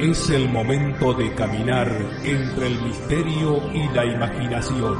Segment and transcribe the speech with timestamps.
[0.00, 1.86] Es el momento de caminar
[2.24, 4.96] entre el misterio y la imaginación.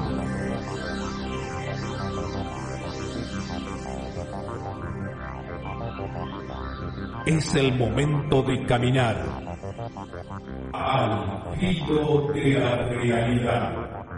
[7.24, 9.16] Es el momento de caminar
[10.74, 13.99] al filo de la realidad.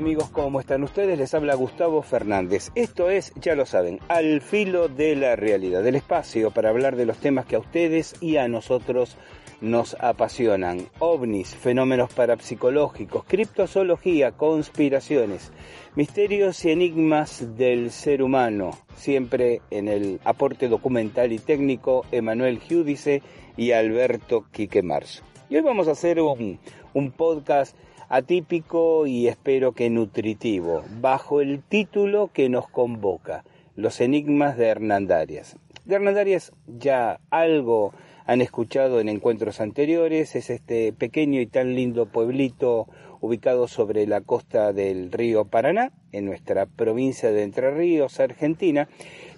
[0.00, 1.18] Amigos, ¿cómo están ustedes?
[1.18, 2.70] Les habla Gustavo Fernández.
[2.74, 7.04] Esto es, ya lo saben, al filo de la realidad, del espacio, para hablar de
[7.04, 9.18] los temas que a ustedes y a nosotros
[9.60, 10.86] nos apasionan.
[11.00, 15.52] ovnis, fenómenos parapsicológicos, criptozoología, conspiraciones,
[15.96, 18.70] misterios y enigmas del ser humano.
[18.96, 23.22] Siempre en el aporte documental y técnico, Emanuel Giudice
[23.58, 25.24] y Alberto Quique Marzo.
[25.50, 26.58] Y hoy vamos a hacer un,
[26.94, 27.76] un podcast
[28.10, 33.44] atípico y espero que nutritivo, bajo el título que nos convoca,
[33.76, 35.56] Los Enigmas de Hernandarias.
[35.84, 37.94] De Hernandarias ya algo
[38.26, 42.88] han escuchado en encuentros anteriores, es este pequeño y tan lindo pueblito
[43.20, 48.88] ubicado sobre la costa del río Paraná, en nuestra provincia de Entre Ríos, Argentina,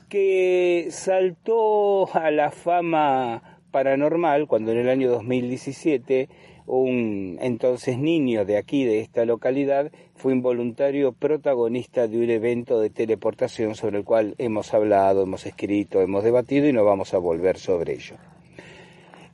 [0.08, 6.28] que saltó a la fama paranormal cuando en el año 2017
[6.66, 12.90] un entonces niño de aquí, de esta localidad, fue involuntario protagonista de un evento de
[12.90, 17.58] teleportación sobre el cual hemos hablado, hemos escrito, hemos debatido y no vamos a volver
[17.58, 18.16] sobre ello.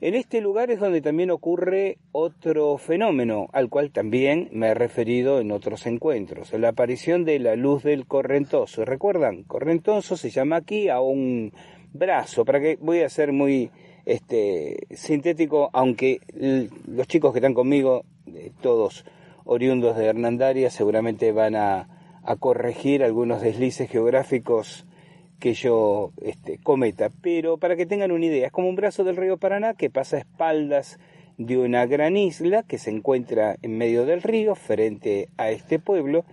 [0.01, 5.41] En este lugar es donde también ocurre otro fenómeno, al cual también me he referido
[5.41, 8.85] en otros encuentros, la aparición de la luz del correntoso.
[8.85, 9.43] ¿Recuerdan?
[9.43, 11.53] Correntoso se llama aquí a un
[11.93, 13.73] brazo, para que voy a ser muy
[14.09, 16.21] este, sintético, aunque
[16.87, 18.07] los chicos que están conmigo,
[18.63, 19.05] todos
[19.45, 21.89] oriundos de Hernandaria, seguramente van a,
[22.41, 24.87] corregir algunos deslices geográficos
[25.39, 27.11] que yo este, cometa.
[27.23, 30.17] Pero para que tengan una idea, es como un brazo del río Paraná que pasa
[30.17, 30.99] a espaldas
[31.39, 36.25] de una gran isla que se encuentra en medio del río, frente a este pueblo,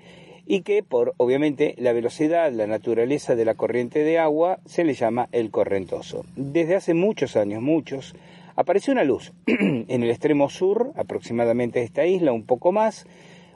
[0.45, 4.93] y que por obviamente la velocidad, la naturaleza de la corriente de agua se le
[4.93, 6.25] llama el correntoso.
[6.35, 8.15] Desde hace muchos años, muchos,
[8.55, 13.05] apareció una luz en el extremo sur, aproximadamente de esta isla, un poco más,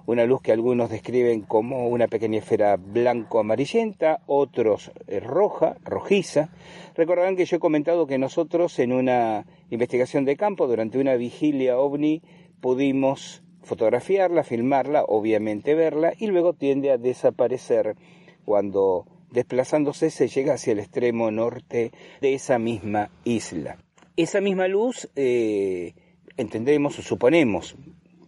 [0.06, 6.50] una luz que algunos describen como una pequeña esfera blanco-amarillenta, otros eh, roja, rojiza.
[6.96, 11.78] Recordarán que yo he comentado que nosotros en una investigación de campo, durante una vigilia
[11.78, 12.24] ovni,
[12.60, 17.96] pudimos fotografiarla, filmarla, obviamente verla, y luego tiende a desaparecer
[18.46, 23.78] cuando desplazándose se llega hacia el extremo norte de esa misma isla.
[24.16, 25.94] Esa misma luz, eh,
[26.36, 27.76] entendemos o suponemos,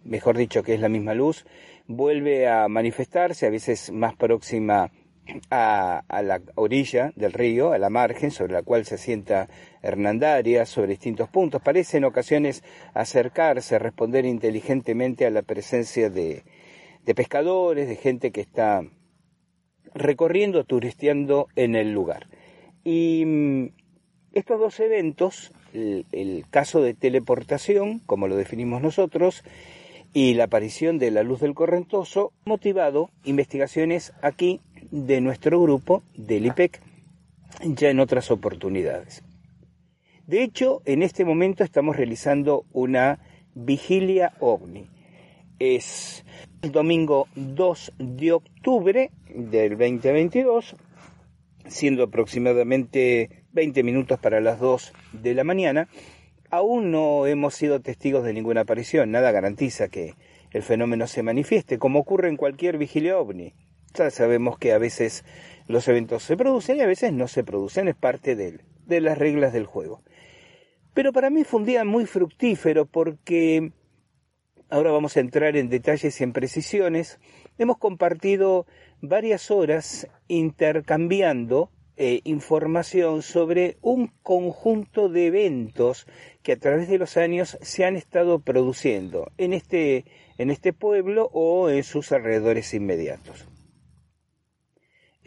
[0.04, 1.44] mejor dicho que es la misma luz,
[1.86, 4.90] vuelve a manifestarse, a veces más próxima
[5.50, 9.48] a, la orilla del río, a la margen, sobre la cual se asienta
[9.82, 11.62] Hernandaria, sobre distintos puntos.
[11.62, 12.62] Parece en ocasiones
[12.94, 16.44] acercarse, responder inteligentemente a la presencia de,
[17.04, 18.82] de pescadores, de gente que está
[19.94, 22.26] recorriendo, turisteando en el lugar.
[22.84, 23.66] Y mm,
[24.32, 29.44] estos dos eventos, el, caso de teleportación, como lo definimos nosotros,
[30.14, 34.60] y la aparición de la luz del correntoso, motivado investigaciones aquí
[34.92, 36.80] de nuestro grupo del IPEC
[37.64, 39.24] ya en otras oportunidades.
[40.26, 43.18] De hecho, en este momento estamos realizando una
[43.54, 44.86] vigilia ovni.
[45.58, 46.24] Es
[46.62, 50.76] el domingo 2 de octubre del 2022,
[51.66, 55.88] siendo aproximadamente 20 minutos para las 2 de la mañana.
[56.50, 60.14] Aún no hemos sido testigos de ninguna aparición, nada garantiza que
[60.50, 63.54] el fenómeno se manifieste, como ocurre en cualquier vigilia ovni.
[63.94, 65.24] Sabemos que a veces
[65.66, 69.52] los eventos se producen y a veces no se producen, es parte de, las reglas
[69.52, 70.02] del juego.
[70.94, 73.72] Pero para mí fue un día muy fructífero porque
[74.68, 77.18] ahora vamos a entrar en detalles y en precisiones.
[77.58, 78.66] Hemos compartido
[79.00, 86.06] varias horas intercambiando eh, información sobre un conjunto de eventos
[86.42, 90.04] que a través de los años se han estado produciendo en este,
[90.38, 93.46] en este pueblo o en sus alrededores inmediatos.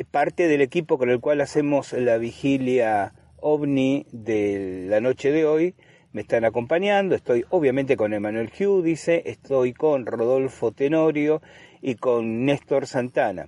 [0.04, 5.74] Parte del equipo con el cual hacemos la vigilia ovni de la noche de hoy
[6.12, 7.16] me están acompañando.
[7.16, 11.42] Estoy obviamente con Emanuel Giudice, estoy con Rodolfo Tenorio
[11.82, 13.48] y con Néstor Santana.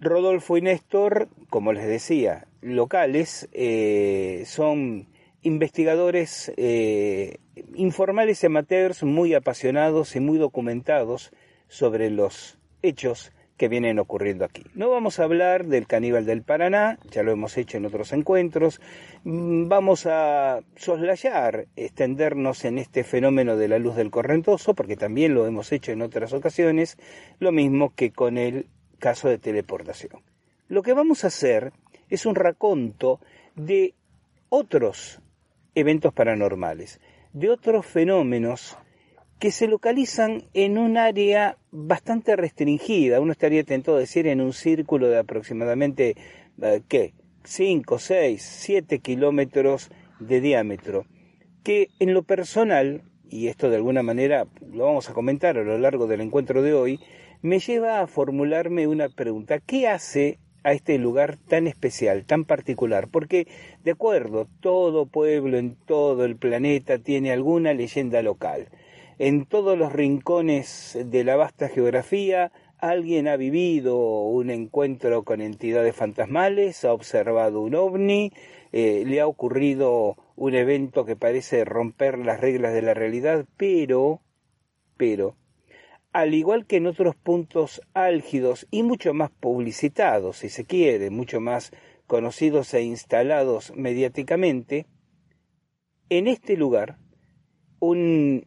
[0.00, 5.08] Rodolfo y Néstor, como les decía, locales, eh, son
[5.42, 7.38] investigadores eh,
[7.76, 11.30] informales amateurs muy apasionados y muy documentados
[11.68, 14.64] sobre los hechos que vienen ocurriendo aquí.
[14.74, 18.80] No vamos a hablar del caníbal del Paraná, ya lo hemos hecho en otros encuentros,
[19.22, 25.34] mm, vamos a soslayar, extendernos en este fenómeno de la luz del correntoso, porque también
[25.34, 26.98] lo hemos hecho en otras ocasiones,
[27.38, 28.66] lo mismo que con el
[28.98, 30.22] caso de teleportación.
[30.68, 31.72] Lo que vamos a hacer
[32.08, 33.20] es un raconto
[33.54, 33.94] de
[34.48, 35.20] otros
[35.74, 37.00] eventos paranormales,
[37.32, 38.78] de otros fenómenos
[39.38, 43.20] que se localizan en un área bastante restringida.
[43.20, 46.16] Uno estaría tentado a decir en un círculo de aproximadamente,
[46.62, 47.14] eh, ¿qué?
[47.44, 51.06] 5, 6, 7 kilómetros de diámetro.
[51.62, 55.78] Que en lo personal, y esto de alguna manera lo vamos a comentar a lo
[55.78, 57.00] largo del encuentro de hoy,
[57.42, 59.58] me lleva a formularme una pregunta.
[59.58, 63.08] ¿Qué hace a este lugar tan especial, tan particular?
[63.08, 63.46] Porque,
[63.82, 68.68] de acuerdo, todo pueblo en todo el planeta tiene alguna leyenda local
[69.18, 75.96] en todos los rincones de la vasta geografía alguien ha vivido un encuentro con entidades
[75.96, 78.32] fantasmales, ha observado un ovni,
[78.72, 84.20] eh, le ha ocurrido un evento que parece romper las reglas de la realidad, pero,
[84.96, 85.36] pero,
[86.12, 91.40] al igual que en otros puntos álgidos y mucho más publicitados, si se quiere, mucho
[91.40, 91.72] más
[92.06, 94.86] conocidos e instalados mediáticamente,
[96.10, 96.98] en este lugar
[97.80, 98.46] un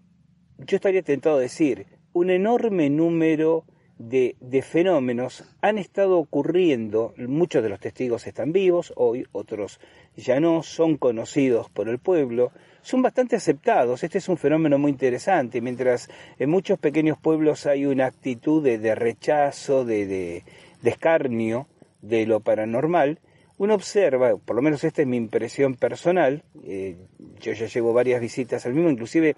[0.58, 3.66] yo estaría tentado a decir, un enorme número
[4.00, 9.80] de, de, fenómenos han estado ocurriendo, muchos de los testigos están vivos, hoy otros
[10.16, 12.52] ya no, son conocidos por el pueblo,
[12.82, 17.86] son bastante aceptados, este es un fenómeno muy interesante, mientras en muchos pequeños pueblos hay
[17.86, 20.44] una actitud de, rechazo, de, de,
[20.84, 21.68] escarnio
[22.02, 23.20] de lo paranormal,
[23.58, 26.96] uno observa, por lo menos esta es mi impresión personal, eh,
[27.42, 29.36] yo ya llevo varias visitas al mismo, inclusive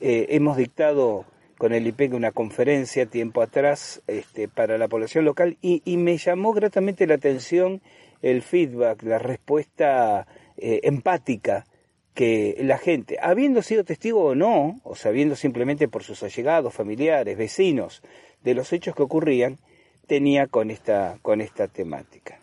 [0.00, 1.26] eh, hemos dictado
[1.58, 6.52] con el IPEC una conferencia tiempo atrás este, para la población local y, me llamó
[6.52, 7.82] gratamente la atención
[8.22, 10.26] el feedback, la respuesta
[10.56, 11.66] eh, empática
[12.14, 17.36] que la gente, habiendo sido testigo o no, o sabiendo simplemente por sus allegados, familiares,
[17.36, 18.02] vecinos,
[18.42, 19.58] de los hechos que ocurrían,
[20.06, 22.39] tenía con esta, con esta temática.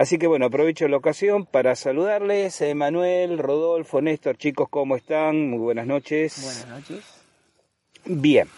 [0.00, 5.50] Así que bueno, aprovecho la ocasión para saludarles, Manuel, Rodolfo, Néstor, chicos, ¿cómo están?
[5.50, 6.40] Muy buenas noches.
[6.42, 7.04] Buenas noches.
[8.06, 8.48] Bien,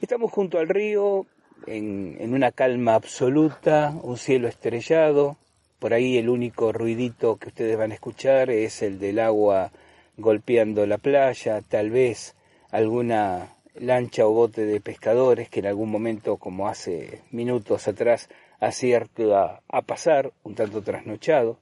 [0.00, 1.26] estamos junto al río,
[1.66, 5.36] en, en una calma absoluta, un cielo estrellado,
[5.80, 9.72] por ahí el único ruidito que ustedes van a escuchar es el del agua
[10.16, 12.36] golpeando la playa, tal vez
[12.70, 18.28] alguna lancha o bote de pescadores que en algún momento, como hace minutos atrás,
[18.66, 21.58] a pasar, un tanto trasnochado.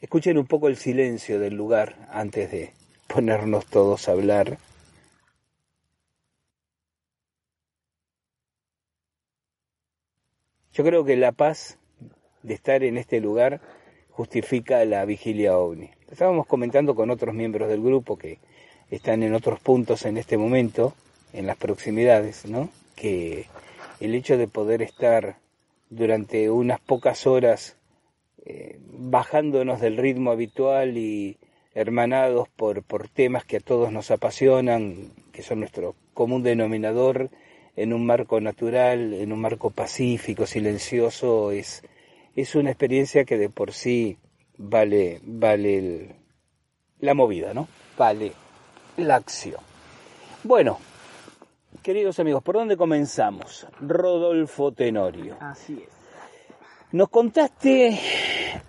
[0.00, 2.72] Escuchen un poco el silencio del lugar antes de
[3.06, 4.58] ponernos todos a hablar.
[10.72, 11.78] Yo creo que la paz
[12.42, 13.60] de estar en este lugar
[14.10, 15.90] justifica la vigilia ovni.
[16.10, 18.38] Estábamos comentando con otros miembros del grupo que
[18.90, 20.94] están en otros puntos en este momento,
[21.32, 22.70] en las proximidades, ¿no?
[22.94, 23.46] Que
[24.00, 25.38] el hecho de poder estar
[25.90, 27.76] durante unas pocas horas
[28.44, 31.38] eh, bajándonos del ritmo habitual y
[31.74, 37.30] hermanados por, por temas que a todos nos apasionan, que son nuestro común denominador,
[37.76, 41.82] en un marco natural, en un marco pacífico, silencioso, es,
[42.34, 44.16] es una experiencia que de por sí
[44.56, 46.16] vale, vale
[47.00, 47.68] la movida, ¿no?
[47.98, 48.32] Vale
[48.96, 49.60] la acción.
[50.42, 50.78] Bueno,
[51.86, 53.64] Queridos amigos, ¿por dónde comenzamos?
[53.80, 55.36] Rodolfo Tenorio.
[55.38, 55.94] Así es.
[56.90, 57.96] Nos contaste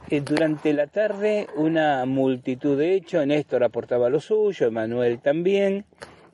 [0.08, 5.86] eh, durante la tarde una multitud de hechos, Néstor aportaba lo suyo, Manuel también,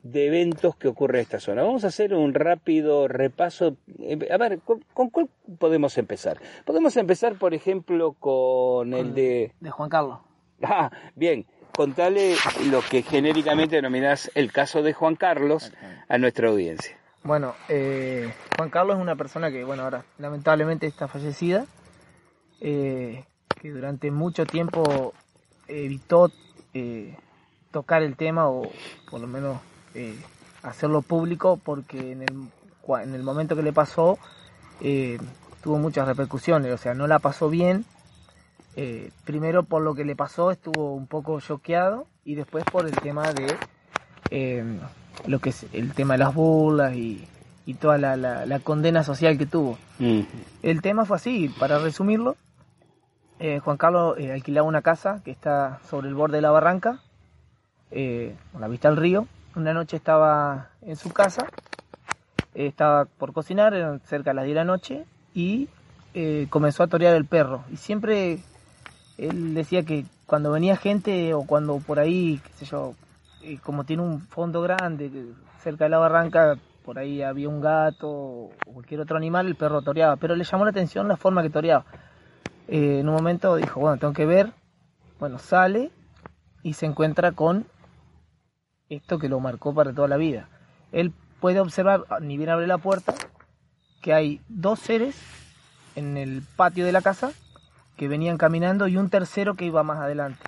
[0.02, 1.62] de eventos que ocurren en esta zona.
[1.62, 3.78] Vamos a hacer un rápido repaso.
[4.00, 6.36] Eh, a ver, ¿con, cuál podemos empezar?
[6.66, 9.52] Podemos empezar, por ejemplo, con, el de...
[9.58, 10.18] De Juan Carlos.
[10.62, 11.46] Ah, bien.
[11.76, 12.36] Contale
[12.70, 15.72] lo que genéricamente denominás el caso de Juan Carlos
[16.08, 16.96] a nuestra audiencia.
[17.24, 21.66] Bueno, eh, Juan Carlos es una persona que, bueno, ahora lamentablemente está fallecida,
[22.60, 23.24] eh,
[23.60, 25.14] que durante mucho tiempo
[25.66, 26.30] evitó
[26.74, 27.16] eh,
[27.70, 28.70] tocar el tema o
[29.10, 29.58] por lo menos
[29.94, 30.16] eh,
[30.62, 32.48] hacerlo público porque en el,
[33.02, 34.18] en el momento que le pasó
[34.80, 35.18] eh,
[35.62, 37.84] tuvo muchas repercusiones, o sea, no la pasó bien.
[38.76, 42.96] Eh, primero por lo que le pasó estuvo un poco choqueado y después por el
[42.96, 43.56] tema de
[45.26, 47.24] lo que es el tema de las burlas y,
[47.66, 49.78] y toda la, la, condena social que tuvo.
[50.00, 50.22] Mm.
[50.62, 52.36] El tema fue así, para resumirlo,
[53.62, 57.00] Juan Carlos alquilaba una casa que está sobre el borde de la barranca,
[57.90, 61.46] con la vista al río, una noche estaba en su casa,
[62.54, 65.68] estaba por cocinar, eran cerca de las 10 de la noche, y
[66.14, 67.64] eh, comenzó a torear el perro.
[67.70, 68.38] Y siempre
[69.18, 72.94] él decía que cuando venía gente o cuando por ahí, qué sé yo,
[73.42, 75.10] eh, como tiene un fondo grande,
[75.62, 79.82] cerca de la barranca, por ahí había un gato o cualquier otro animal, el perro
[79.82, 80.16] toreaba.
[80.16, 81.84] Pero le llamó la atención la forma que toreaba.
[82.68, 84.52] Eh, en un momento dijo, bueno, tengo que ver.
[85.18, 85.90] Bueno, sale
[86.62, 87.66] y se encuentra con
[88.88, 90.48] esto que lo marcó para toda la vida.
[90.92, 93.14] Él puede observar, ni bien abre la puerta,
[94.02, 95.16] que hay dos seres
[95.96, 97.32] en el patio de la casa
[97.96, 100.42] que venían caminando y un tercero que iba más adelante.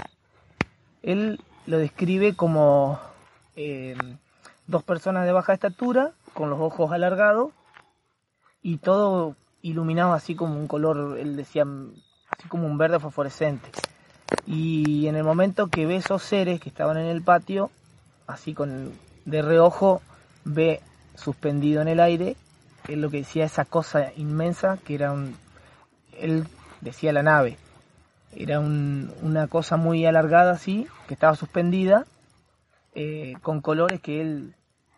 [1.03, 2.99] Él lo describe como
[3.55, 3.97] eh,
[4.67, 7.51] dos personas de baja estatura, con los ojos alargados
[8.63, 11.65] y todo iluminado así como un color, él decía,
[12.31, 13.71] así como un verde fosforescente.
[14.47, 17.71] Y en el momento que ve esos seres que estaban en el patio,
[18.27, 18.93] así con
[19.25, 20.03] de reojo,
[20.45, 20.81] ve
[21.17, 22.37] suspendido en el aire,
[22.89, 25.37] es lo que decía esa cosa inmensa que era un,
[26.87, 27.59] decía la nave,
[28.35, 32.07] era una cosa muy alargada así, que estaba suspendida,
[32.95, 34.55] eh, con colores que él,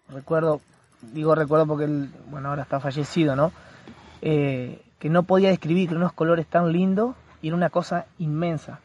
[0.09, 0.61] recuerdo,
[1.00, 3.52] digo recuerdo porque él, bueno, ahora está fallecido, ¿no?
[4.23, 8.80] Eh, que no podía describir unos colores tan lindos y era una cosa inmensa.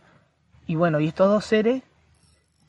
[0.68, 1.84] Y bueno, y estos dos seres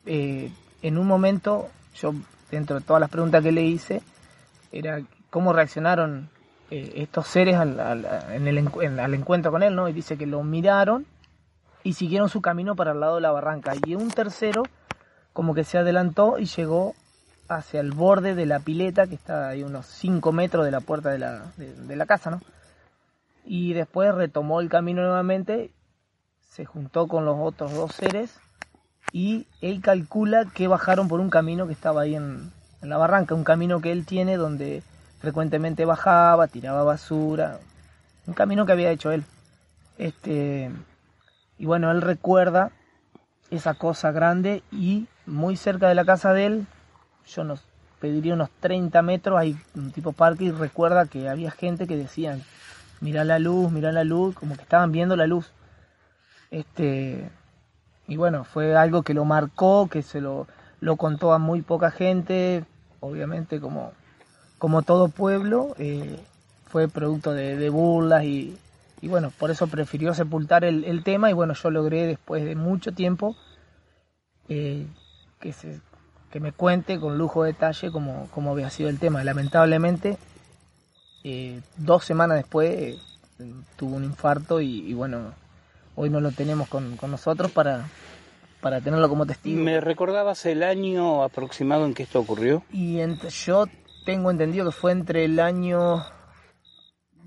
[0.06, 0.50] eh,
[0.82, 2.14] en un momento, yo
[2.50, 4.02] dentro de todas las preguntas que le hice,
[4.72, 5.00] era
[5.30, 6.28] cómo reaccionaron
[6.74, 7.78] eh, estos seres al,
[8.32, 9.88] en el, al encuentro con él, ¿no?
[9.88, 11.06] Y dice que lo miraron
[11.84, 13.74] y siguieron su camino para el lado de la barranca.
[13.86, 14.64] Y un tercero
[15.32, 16.94] como que se adelantó y llegó
[17.48, 21.10] hacia el borde de la pileta que está ahí unos 5 metros de la puerta
[21.10, 22.40] de la, de la casa, ¿no?
[23.44, 25.70] Y después retomó el camino nuevamente,
[26.40, 28.40] se juntó con los otros dos seres
[29.12, 32.50] y él calcula que bajaron por un camino que estaba ahí en,
[32.80, 34.82] la barranca, un camino que él tiene donde
[35.24, 37.58] frecuentemente bajaba, tiraba basura,
[38.26, 39.24] un camino que había hecho él.
[39.96, 40.70] Este,
[41.56, 42.72] y bueno, él recuerda
[43.50, 46.66] esa cosa grande y muy cerca de la casa de él,
[47.26, 47.62] yo nos
[48.00, 52.42] pediría unos 30 metros, hay un tipo parque y recuerda que había gente que decían,
[53.00, 55.52] mira la luz, mira la luz, como que estaban viendo la luz.
[56.50, 57.30] Este,
[58.06, 60.46] y bueno, fue algo que lo marcó, que se lo,
[60.80, 62.66] lo contó a muy poca gente,
[63.00, 63.92] obviamente como,
[64.58, 66.18] como todo pueblo, eh,
[66.66, 68.56] fue producto de, burlas y,
[69.00, 72.92] y, bueno, por eso prefirió sepultar el, tema y bueno, yo logré después de mucho
[72.92, 73.36] tiempo
[74.48, 74.86] eh,
[75.40, 75.80] que, se,
[76.30, 79.22] que me cuente con lujo de detalle cómo, cómo había sido el tema.
[79.22, 80.18] Lamentablemente,
[81.22, 82.98] eh, dos semanas después
[83.76, 85.32] tuvo un infarto y bueno,
[85.96, 87.88] hoy no lo tenemos con, nosotros para,
[88.60, 89.62] para tenerlo como testigo.
[89.62, 92.62] ¿Me recordabas el año aproximado en que esto ocurrió?
[92.72, 92.98] Y
[93.44, 93.66] yo
[94.04, 96.04] tengo entendido que fue entre el año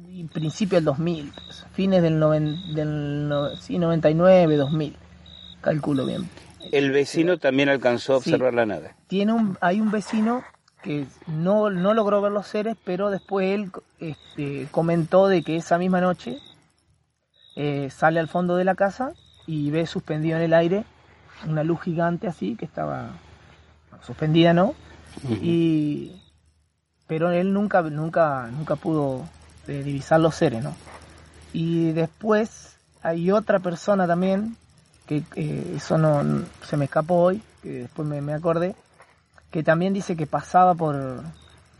[0.08, 1.34] y principio del 2000,
[1.74, 2.20] fines del,
[2.74, 4.96] del 99, 2000,
[5.62, 6.30] calculo bien.
[6.72, 8.96] El vecino también alcanzó a observar la nave.
[9.08, 10.44] Tiene un, hay un vecino
[10.84, 15.78] que no, no logró ver los seres, pero después él este, comentó de que esa
[15.78, 16.40] misma noche
[17.56, 19.14] eh, sale al fondo de la casa
[19.46, 20.84] y ve suspendido en el aire
[21.48, 23.12] una luz gigante así que estaba
[24.02, 24.74] suspendida, ¿no?
[25.42, 26.12] Y
[27.08, 29.26] pero él nunca nunca nunca pudo
[29.68, 30.76] eh, divisar los seres, ¿no?
[31.54, 34.58] Y después hay otra persona también
[35.08, 35.24] que
[35.76, 38.76] eso no, se me escapó hoy, que después me, acordé,
[39.52, 41.22] que también dice que pasaba por,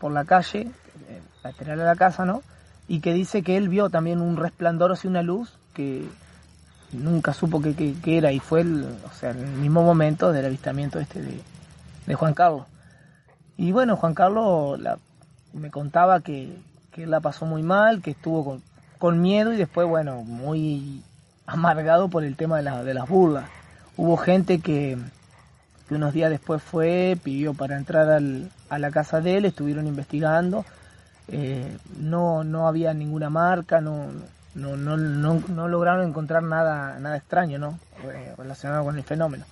[0.00, 2.42] por la calle, eh, lateral a la casa, ¿no?
[2.88, 6.08] Y que dice que él vio también un resplandor, o una luz, que
[6.92, 11.20] nunca supo qué era y fue el, o sea, el mismo momento del avistamiento este
[11.20, 12.64] de, Juan Carlos.
[13.58, 14.80] Y bueno, Juan Carlos
[15.52, 16.56] me contaba que,
[16.92, 18.62] que él la pasó muy mal, que estuvo con,
[18.98, 21.02] con miedo y después, bueno, muy
[21.46, 23.44] amargado por el tema de, la- de las burlas.
[23.96, 24.96] Hubo gente que,
[25.90, 30.64] unos días después fue, pidió para entrar al- a la casa de él, estuvieron investigando,
[31.28, 34.06] eh, no, no había ninguna marca, no,
[34.54, 37.78] no, no, no, no lograron encontrar nada, nada extraño ¿no?
[38.04, 39.44] Eh, relacionado con el fenómeno.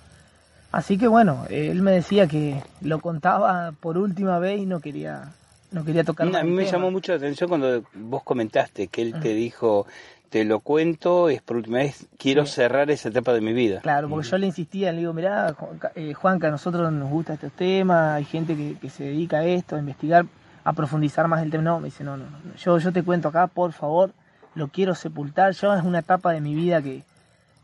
[0.71, 5.29] Así que bueno, él me decía que lo contaba por última vez y no quería,
[5.71, 6.71] no quería tocar A más mí me tema.
[6.77, 9.37] llamó mucho la atención cuando vos comentaste que él te Ajá.
[9.37, 9.85] dijo,
[10.29, 12.53] te lo cuento, es por última vez, quiero Sí.
[12.53, 13.81] cerrar esa etapa de mi vida.
[13.81, 17.33] Claro, porque yo le insistía, le digo, mirá, Juanca, eh, Juanca, a nosotros nos gusta
[17.35, 20.25] estos temas, hay gente que, que se dedica a esto, a investigar,
[20.63, 21.63] a profundizar más el tema.
[21.63, 24.11] No, me dice, no, no, no, yo, yo te cuento acá, por favor,
[24.55, 27.03] lo quiero sepultar, yo es una etapa de mi vida que,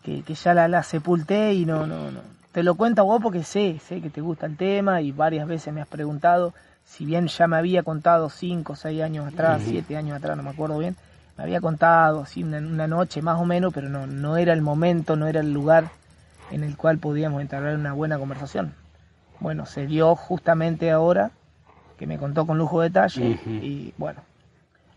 [0.03, 2.21] que, que ya la, la sepulté y no, no, no.
[2.51, 5.47] Te lo cuento a vos porque sé, sé que te gusta el tema y varias
[5.47, 6.53] veces me has preguntado,
[6.85, 10.49] si bien ya me había contado cinco, seis años atrás, siete años atrás, no me
[10.51, 10.95] acuerdo bien,
[11.37, 14.61] me había contado así una, una noche más o menos, pero no, no era el
[14.61, 15.89] momento, no era el lugar
[16.51, 18.73] en el cual podíamos entablar una buena conversación.
[19.39, 21.31] Bueno, se dio justamente ahora
[21.97, 24.21] que me contó con lujo de detalle y bueno,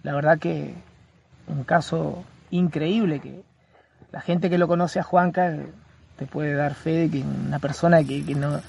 [0.02, 0.74] la verdad que
[1.48, 3.42] un caso increíble que
[4.12, 5.66] la gente que lo conoce a Juanca eh,
[6.16, 8.60] te puede dar fe de que una persona que, que no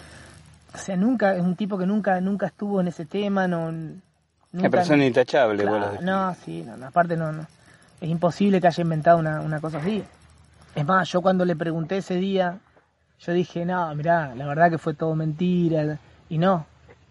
[0.73, 3.93] o sea nunca es un tipo que nunca nunca estuvo en ese tema no Una
[4.51, 5.63] nunca- persona intachable.
[5.63, 7.45] Claro, no, sí, no, aparte no, no.
[7.99, 10.03] Es imposible que haya inventado una, una cosa así.
[10.75, 12.59] Es más, yo cuando le pregunté ese día,
[13.19, 15.97] yo dije, no, mirá, la verdad que fue todo mentira.
[16.29, 16.65] Y no,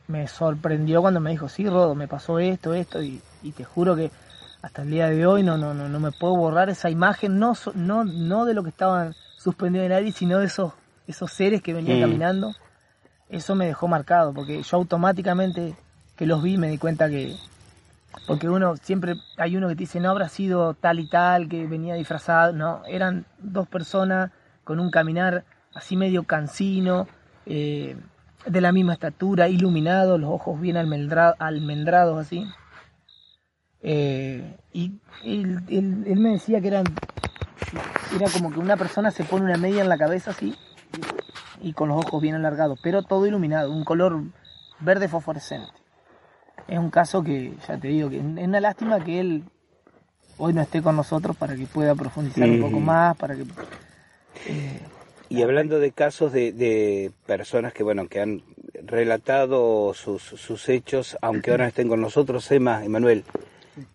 [0.09, 3.97] me sorprendió cuando me dijo, sí, Rodo, me pasó esto, esto, y, y te juro
[3.97, 4.11] que
[4.63, 7.55] hasta el día de hoy no, no, no, no me puedo borrar esa imagen, no,
[7.75, 10.73] no, no de lo que estaban suspendidos en el aire, sino de esos,
[11.09, 12.03] esos seres que venían Mm.
[12.03, 12.53] caminando.
[13.29, 15.75] Eso me dejó marcado, porque yo automáticamente
[16.17, 17.35] que los vi me di cuenta que,
[18.27, 21.67] porque uno siempre hay uno que te dice no habrá sido tal y tal que
[21.67, 24.31] venía disfrazado no eran dos personas
[24.65, 27.07] con un caminar así medio cansino
[27.45, 27.97] eh,
[28.47, 32.47] de la misma estatura iluminados los ojos bien almendra- almendrados así.
[33.83, 34.93] Eh, y
[35.25, 36.85] él, él- él me decía que eran
[38.15, 40.57] era como que una persona se pone una media en la cabeza así
[41.67, 44.23] y con los ojos bien alargados pero todo iluminado un color
[44.79, 45.73] verde fosforescente.
[46.69, 49.45] Es un caso que, ya te digo, que es una lástima que él
[50.39, 53.43] hoy no esté con nosotros para que pueda profundizar un poco más, para que...
[54.47, 54.81] eh,
[55.29, 58.43] Y hablando de casos de, de personas que bueno que han
[58.85, 63.25] relatado sus, sus hechos, aunque ahora no estén con nosotros, Emma, Emanuel,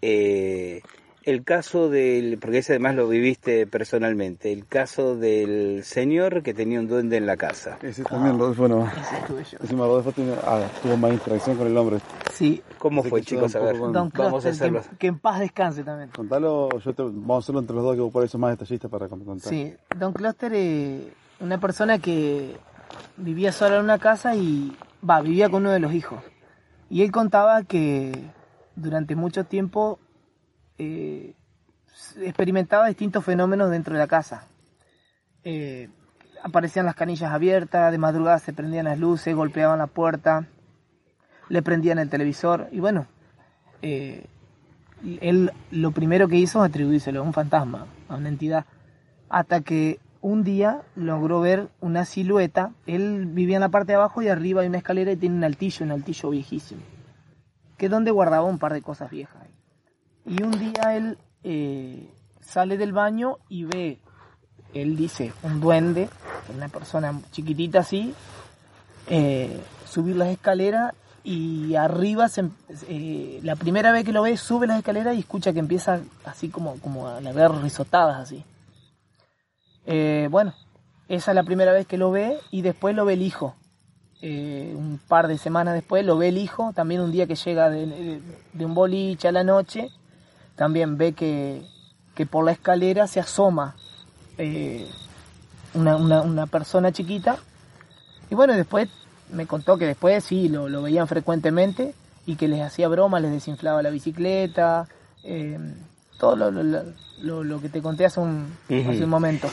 [0.01, 0.81] eh,
[1.23, 6.79] el caso del, porque ese además lo viviste personalmente, el caso del señor que tenía
[6.79, 7.77] un duende en la casa.
[7.81, 9.57] Ese también, Rodolfo, bueno, ese estuve yo.
[9.61, 11.97] encima Rodolfo tiene- ah, tuvo más interacción con el hombre.
[12.31, 13.55] Sí, ¿Cómo Así fue, chicos?
[13.55, 14.81] A ver, con- Don vamos a Cluster, hacerlo.
[14.91, 16.09] que, que en paz descanse también.
[16.09, 18.89] Contalo, yo te, vamos a hacerlo entre los dos, que vos por eso más detallista
[18.89, 19.37] para contar.
[19.51, 21.03] Sí, Don Cluster es
[21.39, 22.55] una persona que
[23.17, 24.75] vivía sola en una casa y
[25.07, 26.23] va, vivía con uno de los hijos.
[26.89, 28.11] Y él contaba que
[28.75, 29.99] durante mucho tiempo
[30.77, 31.33] eh,
[32.21, 34.45] experimentaba distintos fenómenos dentro de la casa.
[35.43, 35.89] Eh,
[36.43, 40.47] aparecían las canillas abiertas, de madrugada se prendían las luces, golpeaban la puerta,
[41.49, 43.07] le prendían el televisor y bueno,
[43.81, 44.25] eh,
[45.21, 48.65] él lo primero que hizo es atribuírselo a un fantasma, a una entidad,
[49.29, 54.21] hasta que un día logró ver una silueta, él vivía en la parte de abajo
[54.21, 56.81] y arriba hay una escalera y tiene un altillo, un altillo viejísimo,
[57.77, 59.40] que es donde guardaba un par de cosas viejas.
[60.31, 63.99] Y un día él eh, sale del baño y ve,
[64.73, 66.07] él dice, un duende,
[66.55, 68.13] una persona chiquitita así,
[69.07, 70.93] eh, subir las escaleras
[71.25, 72.51] y arriba, se em-
[72.87, 76.47] eh, la primera vez que lo ve, sube las escaleras y escucha que empieza así
[76.47, 78.45] como, como a ver risotadas así.
[79.85, 80.53] Eh, bueno,
[81.09, 83.55] esa es la primera vez que lo ve y después lo ve el hijo.
[84.23, 87.85] Un par de semanas después lo ve el hijo, también un día que llega de,
[87.87, 88.21] de-
[88.53, 89.89] de un boliche a la noche,
[90.61, 91.63] también ve que,
[92.13, 93.75] que por la escalera se asoma
[94.37, 94.85] eh,
[95.73, 97.37] una, una, una persona chiquita.
[98.29, 98.87] Y bueno, después
[99.33, 101.95] me contó que después sí, lo, lo veían frecuentemente
[102.27, 104.87] y que les hacía broma, les desinflaba la bicicleta,
[105.23, 105.57] eh,
[106.19, 106.83] todo lo, lo, lo-
[107.23, 108.55] lo- lo que te conté hace un,
[108.87, 109.47] hace un momento.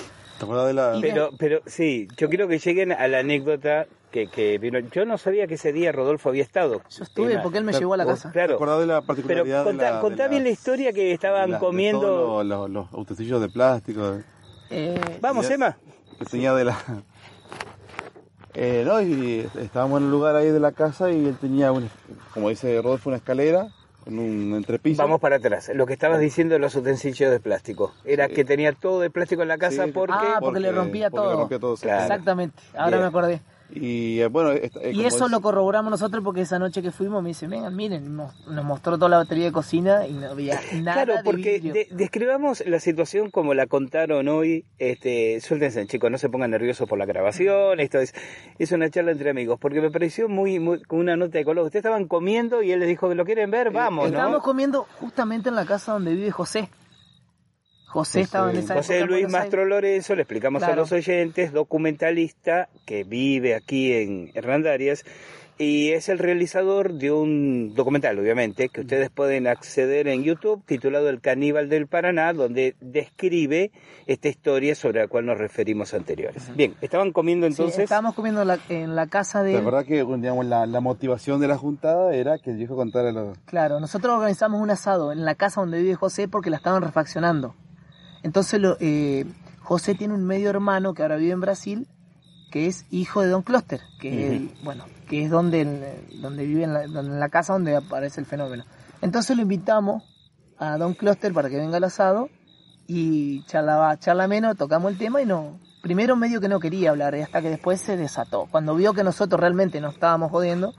[1.00, 4.78] Pero, pero sí, yo quiero que lleguen a la anécdota que, que vino.
[4.78, 6.82] Yo no sabía que ese día Rodolfo había estado.
[6.90, 8.30] Yo estuve porque él me llevó a la ¿Vos casa.
[8.32, 8.80] ¿Te Claro.
[8.80, 10.00] de la Pero particularidad contá, de la...
[10.00, 12.42] contá de bien la historia que estaban comiendo.
[12.42, 14.18] los, los, los utensilios de plástico
[14.70, 15.50] Eh, Vamos.
[15.50, 15.76] Emma.
[16.18, 16.76] que tenía de la...
[18.54, 21.88] Eh, no, y estábamos en el lugar ahí de la casa y él tenía, un,
[22.34, 23.68] como dice Rodolfo, una escalera
[24.02, 25.00] con un entrepiso.
[25.02, 25.70] Vamos para atrás.
[25.74, 27.92] Lo que estabas diciendo de los utensilios de plástico.
[28.04, 28.34] Era Sí.
[28.34, 30.14] que tenía todo de plástico en la casa Sí, porque...
[30.16, 31.40] Ah, porque le rompía porque le todo.
[31.40, 31.82] rompía todo, sí.
[31.84, 32.02] Claro.
[32.02, 33.00] Exactamente, ahora Bien.
[33.02, 33.40] me acordé.
[33.70, 37.22] Y eh, bueno, esta- eh, Y eso lo corroboramos nosotros porque esa noche que fuimos
[37.22, 40.58] me dice, vengan, miren, nos, nos mostró toda la batería de cocina y no había
[40.82, 44.64] nada Claro, porque de- describamos la situación como la contaron hoy.
[44.78, 47.78] Este, suéltense, chicos, no se pongan nerviosos por la grabación.
[47.80, 48.14] Esto es,
[48.58, 51.66] es una charla entre amigos, porque me pareció muy, muy con una nota de color.
[51.66, 54.42] Ustedes estaban comiendo y él les dijo que lo quieren ver, vamos, Estábamos ¿no?
[54.42, 56.70] comiendo justamente en la casa donde vive José.
[57.98, 59.28] José estaba en esa José época Luis.
[59.28, 65.04] Mastro Lorenzo, le explicamos a los oyentes, documentalista que vive aquí en Hernandarias
[65.60, 71.08] y es el realizador de un documental, obviamente, que ustedes pueden acceder en YouTube, titulado
[71.08, 73.72] El caníbal del Paraná, donde describe
[74.06, 76.54] esta historia sobre la cual nos referimos anteriores.
[76.54, 77.80] Bien, estaban comiendo Sí, entonces...
[77.80, 81.48] estábamos comiendo la- en la casa de La verdad que digamos, la, la motivación de
[81.48, 83.32] la juntada era que el viejo contara lo...
[83.46, 87.56] Claro, nosotros organizamos un asado en la casa donde vive José porque la estaban refaccionando.
[88.22, 89.24] Entonces lo, eh,
[89.60, 91.86] José tiene un medio hermano que ahora vive en Brasil,
[92.50, 96.64] que es hijo de Don Closter, que es, bueno, que es donde, el- donde vive
[96.64, 98.64] en la, donde- en la casa donde aparece el fenómeno.
[99.02, 100.02] Entonces lo invitamos
[100.58, 102.30] a Don Closter para que venga al asado
[102.86, 105.58] y charlaba, charla menos, tocamos el tema y no.
[105.82, 108.48] Primero medio que no quería hablar, y hasta que después se desató.
[108.50, 110.74] Cuando vio que nosotros realmente nos estábamos jodiendo,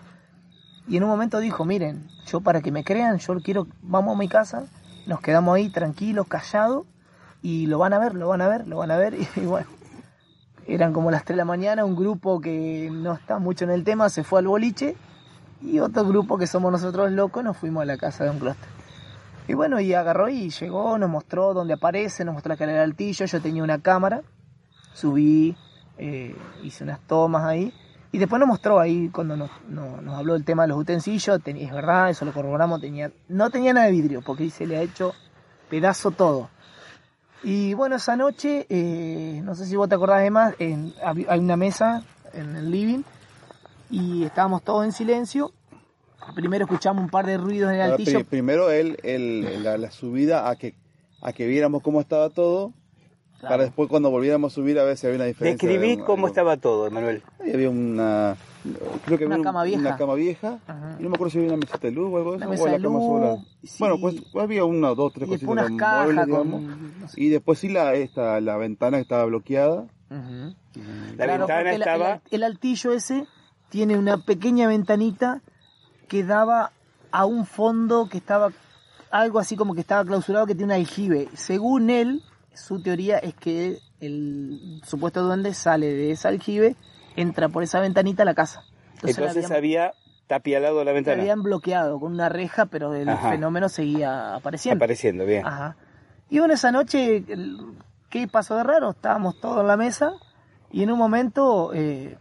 [0.88, 4.20] y en un momento dijo, miren, yo para que me crean, yo quiero, vamos a
[4.20, 4.66] mi casa,
[5.06, 6.86] nos quedamos ahí tranquilos, callados,
[7.42, 9.68] y lo van a ver, lo van a ver, lo van a ver, y, bueno,
[10.68, 13.84] eran como las 3 de la mañana, un grupo que no está mucho en el
[13.84, 14.96] tema se fue al boliche,
[15.62, 18.70] y otro grupo que somos nosotros locos nos fuimos a la casa de un clúster.
[19.48, 22.92] Y bueno, y agarró y llegó, nos mostró dónde aparece, nos mostró la escalera del
[22.92, 24.22] altillo, yo tenía una cámara,
[24.94, 25.56] subí,
[25.98, 27.74] eh, hice unas tomas ahí,
[28.12, 31.42] y después nos mostró ahí cuando nos, no- nos habló del tema de los utensilios,
[31.44, 34.78] ten- es verdad, eso lo corroboramos, tenía, no tenía nada de vidrio, porque se le
[34.78, 35.14] ha hecho
[35.70, 36.50] pedazo todo.
[37.44, 41.40] Y bueno, esa noche, eh, no sé si vos te acordás de más, en- hay
[41.40, 43.02] una mesa en el living
[43.90, 45.52] y estábamos todos en silencio.
[46.36, 48.20] Primero escuchamos un par de ruidos en el Ahora, altillo.
[48.20, 50.76] pri- primero él, él- la, la subida a que,
[51.22, 52.74] a que viéramos cómo estaba todo,
[53.40, 53.54] Claro.
[53.54, 55.68] para después cuando volviéramos a subir a ver si había una diferencia.
[55.70, 56.28] Describí de- cómo algo.
[56.28, 57.24] estaba todo, Emanuel.
[57.40, 58.36] Ahí había una,
[59.06, 59.80] creo que Una había un- cama vieja.
[59.82, 60.60] Una cama vieja.
[60.68, 60.96] Ajá.
[61.00, 62.52] Y no me acuerdo si había una mesita de luz o algo de Una eso.
[62.52, 63.38] mesa o la de cama luz, sola.
[63.64, 63.76] sí.
[63.80, 66.78] Bueno, pues, había una, dos, tres Y cositas unas cajas muebles, con- digamos.
[67.00, 67.22] no sé.
[67.22, 69.86] Y después sí la, esta, la ventana que estaba bloqueada.
[70.10, 70.54] La
[71.26, 72.14] Claro, ventana estaba...
[72.16, 73.26] El, el altillo ese
[73.70, 75.42] tiene una pequeña ventanita
[76.08, 76.72] que daba
[77.12, 78.52] a un fondo que estaba
[79.12, 81.30] algo así como que estaba clausurado que tiene un aljibe.
[81.36, 82.22] Según él,
[82.54, 86.76] su teoría es que el supuesto duende sale de ese aljibe,
[87.16, 88.64] entra por esa ventanita a la casa.
[89.02, 89.92] la Entonces habían- había
[90.28, 91.22] tapialado la la ventana.
[91.22, 93.32] habían bloqueado con una reja, pero el Ajá.
[93.32, 94.78] fenómeno seguía apareciendo.
[94.78, 95.46] Apareciendo, bien.
[95.46, 95.76] Ajá.
[96.30, 97.24] Y bueno, esa noche,
[98.10, 98.92] ¿qué pasó de raro?
[98.92, 100.12] Estábamos todos en la mesa
[100.72, 102.18] y en un momento eh,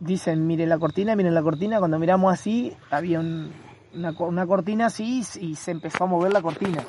[0.00, 1.78] dicen, miren la cortina, miren la cortina.
[1.78, 3.52] Cuando miramos así, había un-
[3.94, 6.84] una cortina así y se empezó a mover la cortina.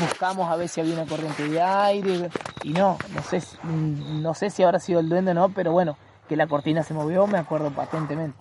[0.00, 2.30] Buscamos a ver si había una corriente de aire
[2.62, 5.96] y no, no sé, no sé si habrá sido el duende o no, pero bueno,
[6.28, 8.38] que la cortina se movió, me acuerdo patentemente.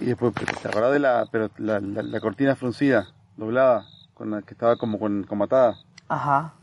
[0.00, 4.42] Y después, ¿te acordás de la, pero la, la, la cortina fruncida, doblada, con la
[4.42, 5.78] que estaba como con, con matada?
[6.08, 6.54] Ajá.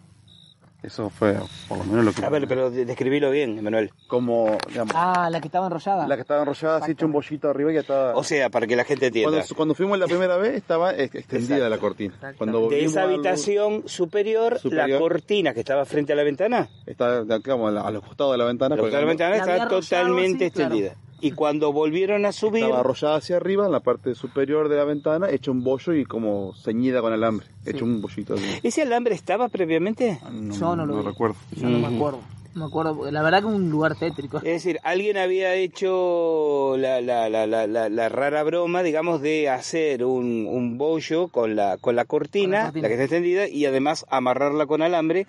[0.83, 1.35] Eso fue
[1.69, 2.25] por lo menos lo que...
[2.25, 3.91] A ver, pero de- describilo bien, Emanuel.
[4.07, 6.07] Como, digamos, Ah, la que estaba enrollada.
[6.07, 8.15] la que estaba enrollada, así hecho un bollito arriba y ya estaba...
[8.15, 9.31] O sea, para que la gente entienda.
[9.31, 11.69] Cuando, cuando fuimos la primera vez estaba ex- extendida Exacto.
[11.69, 12.13] la cortina.
[12.37, 14.89] Cuando de esa habitación superior, Superior.
[14.89, 18.45] la cortina que estaba frente a la ventana, Estaba digamos, a los costados de la
[18.45, 18.75] ventana.
[18.75, 20.75] la ventana La estaba había arrollado totalmente así, claro.
[21.23, 24.83] Y cuando volvieron a subir, Estaba arrollada hacia arriba, en la parte superior de la
[24.83, 27.47] ventana, hecho un bollo y como ceñida con alambre.
[27.65, 28.43] Hecho un bollito así.
[28.61, 30.19] ¿ese alambre estaba previamente?
[30.31, 31.03] No, Yo no lo vi.
[31.03, 31.35] recuerdo.
[31.55, 32.19] Yo no me acuerdo.
[32.55, 34.37] No me acuerdo, la verdad que un lugar tétrico.
[34.37, 39.49] Es decir, alguien había hecho la, la, la, la, la, la rara broma, digamos, de
[39.49, 43.65] hacer un, un bollo con la, con la cortina, Con la que está extendida, y
[43.65, 45.25] además amarrarla con alambre.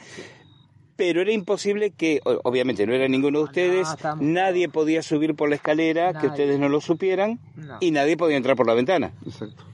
[0.96, 3.88] Pero era imposible que, obviamente no era ninguno de No, ustedes,
[4.20, 7.78] nadie podía subir por la escalera, que ustedes no lo supieran, No.
[7.80, 9.12] y nadie podía entrar por la ventana.
[9.26, 9.64] Exacto.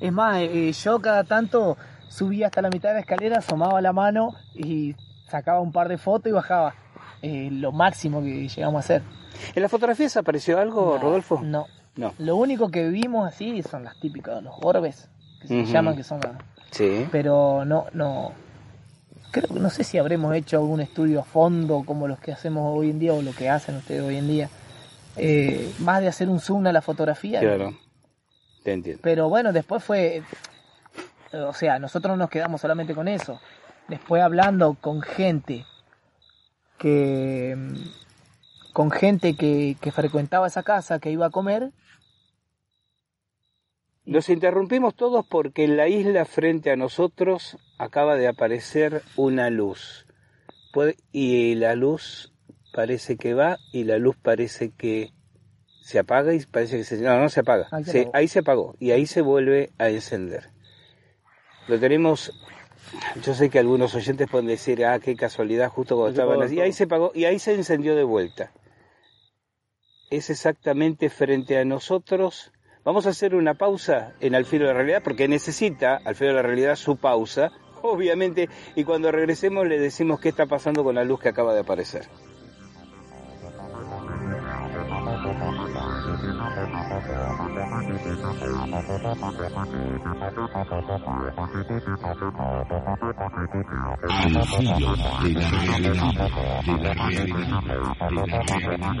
[0.00, 1.76] Es más, eh, yo cada tanto
[2.08, 4.94] subía hasta la mitad de la escalera, asomaba la mano y
[5.28, 6.74] sacaba un par de fotos y bajaba.
[7.22, 9.02] Eh, lo máximo que llegamos a hacer.
[9.54, 11.40] ¿En las fotografías apareció algo, No, Rodolfo?
[11.42, 11.66] No.
[11.96, 12.14] No.
[12.18, 15.10] Lo único que vimos así son las típicas, los orbes,
[15.42, 16.32] que se llaman, que son las...
[16.70, 17.06] Sí.
[17.12, 18.32] Pero no, no...
[19.30, 22.76] Creo que no sé si habremos hecho algún estudio a fondo como los que hacemos
[22.76, 24.50] hoy en día o lo que hacen ustedes hoy en día.
[25.16, 27.40] eh, más de hacer un zoom a la fotografía.
[27.40, 27.74] Claro,
[28.62, 29.00] te entiendo.
[29.02, 30.22] Pero bueno, después fue,
[31.32, 33.40] o sea, nosotros no nos quedamos solamente con eso.
[33.88, 35.66] Después hablando con gente
[36.78, 37.56] que,
[38.72, 41.70] con gente que, que frecuentaba esa casa, que iba a comer,
[44.04, 50.06] Los interrumpimos todos porque en la isla frente a nosotros acaba de aparecer una luz.
[51.12, 52.32] Y la luz
[52.72, 55.12] parece que va y la luz parece que
[55.82, 56.98] se apaga y parece que se...
[56.98, 57.68] No, no se apaga.
[57.72, 60.50] Ahí se ahí se apagó y ahí se vuelve a encender.
[61.68, 62.32] Lo tenemos...
[63.22, 66.56] Yo sé que algunos oyentes pueden decir, ah, qué casualidad, justo cuando se estaban así.
[66.56, 68.52] Y ahí se apagó y ahí se encendió de vuelta.
[70.10, 72.52] Es exactamente frente a nosotros.
[72.90, 76.30] Vamos a hacer una pausa en Al Filo de la Realidad porque necesita Al Filo
[76.30, 80.96] de la Realidad su pausa, obviamente, y cuando regresemos le decimos qué está pasando con
[80.96, 82.08] la luz que acaba de aparecer.
[89.02, 89.16] Al
[94.44, 96.20] filo de la realidad,
[96.66, 97.62] de la realidad,
[98.10, 99.00] de la realidad.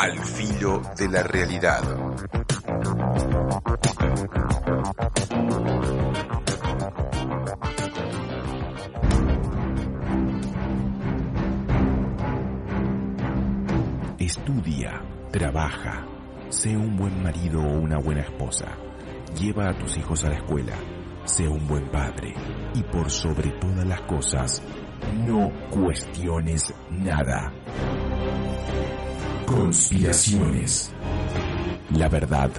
[0.00, 1.82] Al filo de la realidad.
[14.20, 16.06] Estudia, trabaja,
[16.48, 18.66] sé un buen marido o una buena esposa,
[19.36, 20.76] lleva a tus hijos a la escuela,
[21.24, 22.34] sé un buen padre
[22.72, 24.62] y por sobre todas las cosas,
[25.26, 27.52] no cuestiones nada.
[29.48, 30.90] Conspiraciones.
[31.94, 32.50] La verdad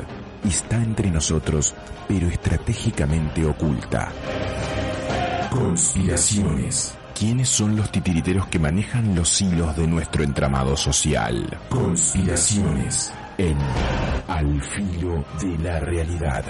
[0.44, 1.76] está entre nosotros,
[2.08, 4.12] pero estratégicamente oculta.
[5.52, 6.96] Conspiraciones.
[7.14, 11.60] ¿Quiénes son los titiriteros que manejan los hilos de nuestro entramado social?
[11.70, 13.58] Conspiraciones en
[14.28, 16.44] Al filo de la realidad.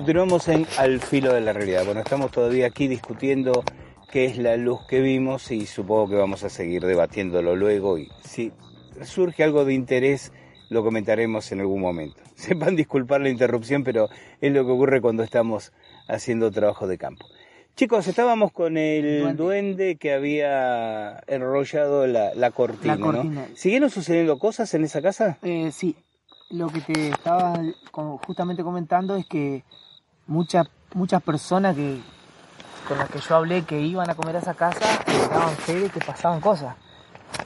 [0.00, 1.84] Continuamos en Al filo de la realidad.
[1.84, 3.62] Bueno, estamos todavía aquí discutiendo
[4.10, 8.08] qué es la luz que vimos y supongo que vamos a seguir debatiéndolo luego y
[8.24, 8.50] si
[9.02, 10.32] surge algo de interés
[10.70, 12.22] lo comentaremos en algún momento.
[12.34, 14.08] Sepan disculpar la interrupción, pero
[14.40, 15.70] es lo que ocurre cuando estamos
[16.08, 17.26] haciendo trabajo de campo.
[17.76, 23.46] Chicos, estábamos con el duende, que había enrollado la, cortina, ¿no?
[23.54, 25.36] ¿Siguieron sucediendo cosas en esa casa?
[25.42, 25.94] Eh, sí,
[26.48, 27.60] lo que te estaba
[27.92, 29.62] justamente comentando es que
[30.30, 32.00] muchas muchas personas que
[32.88, 35.90] con las que yo hablé que iban a comer a esa casa daban fe de
[35.90, 36.74] que pasaban cosas.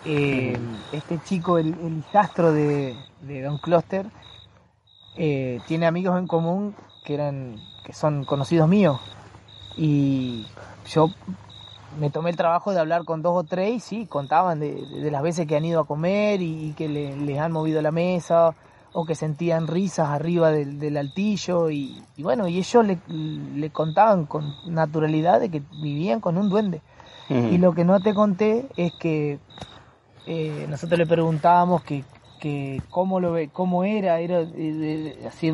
[0.07, 0.57] Eh,
[0.93, 2.97] este chico, el, hijastro de,
[3.43, 4.07] Don Cluster,
[5.17, 9.01] eh, tiene amigos en común que eran que son conocidos míos
[9.77, 10.47] y
[10.87, 11.09] yo
[11.99, 15.23] me tomé el trabajo de hablar con dos o tres y sí, contaban de, las
[15.23, 18.55] veces que han ido a comer y, que les han movido la mesa
[18.97, 25.41] o que sentían risas arriba del, altillo y, bueno, y ellos le, contaban con naturalidad
[25.41, 26.81] de que vivían con un duende.
[27.29, 29.39] Y lo que no te conté es que
[30.27, 32.05] eh, nosotros le preguntábamos que,
[32.39, 35.53] que cómo lo ve, cómo era, era eh, así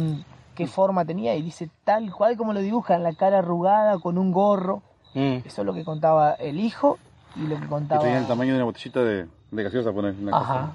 [0.54, 4.32] qué forma tenía y dice tal cual como lo dibujan, la cara arrugada con un
[4.32, 4.82] gorro.
[5.14, 5.46] Mm.
[5.46, 6.98] Eso es lo que contaba el hijo
[7.36, 8.02] y lo que contaba.
[8.02, 10.72] tenía el tamaño de una botellita de, de gaseosa poner una Ajá,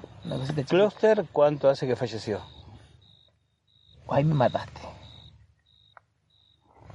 [0.68, 2.40] Cluster, ¿cuánto hace que falleció?
[4.08, 4.80] Ahí me mataste.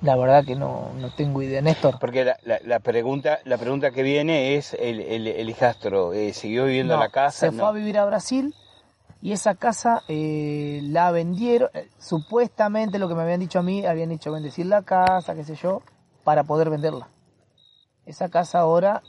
[0.02, 2.00] La verdad que no, no tengo idea, Néstor.
[2.00, 6.96] Porque la, la, pregunta la pregunta que viene es el, el, hijastro, eh, ¿siguió viviendo
[6.96, 7.52] en la casa?
[7.52, 8.56] Se fue a vivir a Brasil
[9.22, 13.86] y esa casa eh, la vendieron, eh, supuestamente lo que me habían dicho a mí,
[13.86, 15.84] habían dicho bendecir la casa, qué sé yo,
[16.24, 17.08] para poder venderla.
[18.08, 19.04] Esa casa ahora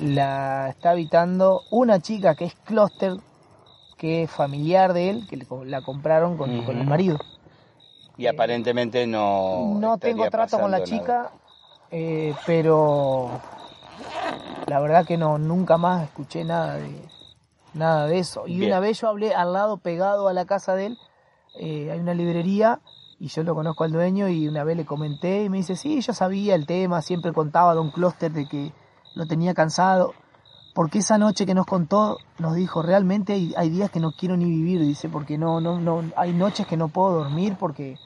[0.00, 3.12] la está habitando una chica que es Cluster,
[3.98, 7.18] que es familiar de él, que la compraron con, el marido.
[8.16, 9.74] Y aparentemente no.
[9.78, 11.32] No tengo trato con la chica,
[11.90, 13.30] eh, pero
[14.66, 17.08] la verdad que no, nunca más escuché nada de
[17.74, 18.46] nada de eso.
[18.46, 20.98] Y una vez yo hablé al lado, pegado a la casa de él,
[21.60, 22.80] eh, hay una librería
[23.18, 26.00] y yo lo conozco al dueño y una vez le comenté y me dice, sí,
[26.00, 28.72] yo sabía el tema, siempre contaba a Don Cluster de que
[29.14, 30.14] lo tenía cansado
[30.78, 34.44] porque esa noche que nos contó nos dijo realmente hay, días que no quiero ni
[34.44, 37.96] vivir dice porque no no no hay noches que no puedo dormir porque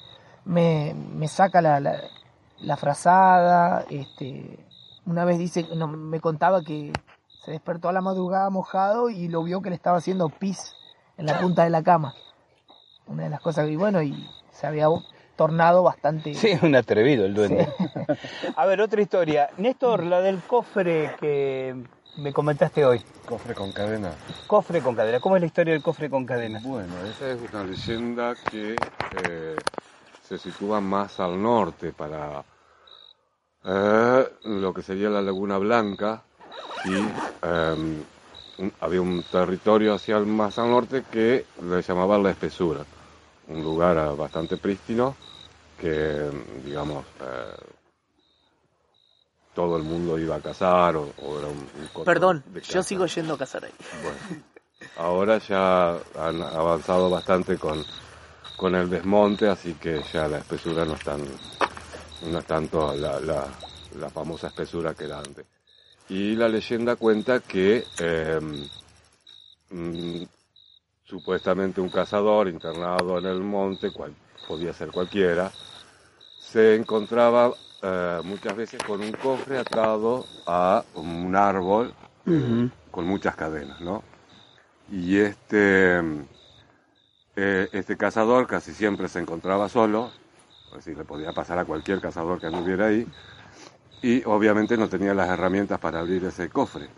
[0.47, 4.59] me, me saca la, la, frazada este
[5.05, 6.95] una vez dice no, me contaba que
[7.45, 10.75] se despertó a la madrugada mojado y lo vio que le estaba haciendo pis
[11.19, 12.15] en la punta de la cama.
[13.07, 14.87] Una de las cosas y bueno y se había
[15.37, 17.69] tornado bastante sí un atrevido el duende.
[18.57, 19.51] A ver otra historia.
[19.59, 21.77] Néstor la del cofre que
[22.17, 23.01] me comentaste hoy.
[23.27, 24.13] Cofre con cadena.
[24.47, 25.21] Cofre con cadena.
[25.21, 26.61] ¿Cómo es la historia del cofre con cadena?
[26.63, 28.77] Bueno, esa es una leyenda que
[29.25, 29.57] eh,
[30.23, 32.45] se sitúa más al norte para
[33.65, 36.23] eh, lo que sería la Laguna Blanca
[36.85, 38.05] y un-
[38.81, 42.81] había un territorio hacia el más al norte que le llamaban la espesura,
[43.49, 45.17] un lugar eh, bastante prístino
[45.81, 46.31] que,
[46.65, 47.57] digamos, eh,
[49.55, 53.35] todo el mundo iba a cazar o, o era un, un Perdón, yo sigo yendo
[53.35, 53.73] a cazar ahí.
[54.03, 54.43] Bueno,
[54.97, 57.85] ahora ya han avanzado bastante con,
[58.57, 61.21] con el desmonte, así que ya la espesura no es, tan,
[62.31, 63.47] no es tanto la, la,
[63.99, 65.45] la famosa espesura que era antes.
[66.09, 68.41] Y la leyenda cuenta que eh,
[69.71, 70.23] mm,
[71.05, 74.15] supuestamente un cazador internado en el monte, cual
[74.47, 75.53] podía ser cualquiera,
[76.41, 77.53] se encontraba
[77.83, 81.93] eh, muchas veces con un cofre atado a un árbol
[82.91, 84.03] con muchas cadenas, ¿no?
[84.91, 86.01] Y este,
[87.35, 90.13] eh, este cazador casi siempre se encontraba solo,
[90.69, 93.07] es decir, le podía pasar a cualquier cazador que anduviera ahí,
[94.03, 96.89] y obviamente no tenía las herramientas para abrir ese cofre.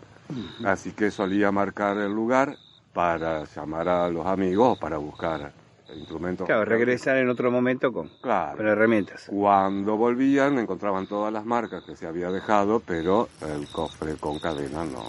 [0.63, 2.57] Así que solía marcar el lugar
[2.93, 5.51] para llamar a los amigos o para buscar
[5.95, 6.45] instrumentos.
[6.45, 8.57] Claro, regresar en otro momento con, Claro.
[8.57, 9.25] con herramientas.
[9.29, 14.85] Cuando volvían encontraban todas las marcas que se había dejado, pero el cofre con cadena
[14.85, 15.03] no.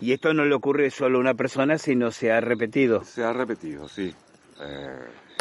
[0.00, 3.04] Y esto no le ocurre solo a una persona, sino se ha repetido.
[3.04, 4.14] Se ha repetido, sí.
[4.60, 4.98] Eh,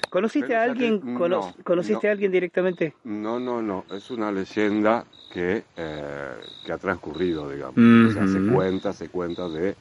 [0.10, 1.00] ¿Conociste a alguien?
[1.02, 2.10] que- cono- no, ¿Conociste no.
[2.10, 2.94] a alguien directamente?
[3.04, 3.86] no, no, no.
[3.92, 7.78] Es una leyenda que, eh, que ha transcurrido, digamos.
[8.08, 9.76] O sea, se cuenta, se cuenta de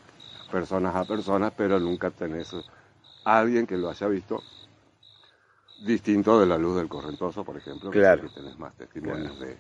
[0.51, 2.55] personas a personas, pero nunca tenés
[3.25, 4.43] a alguien que lo haya visto
[5.85, 7.91] distinto de la luz del correntoso, por ejemplo.
[7.91, 8.23] que Claro.
[8.23, 9.57] que tenés más testimonios de,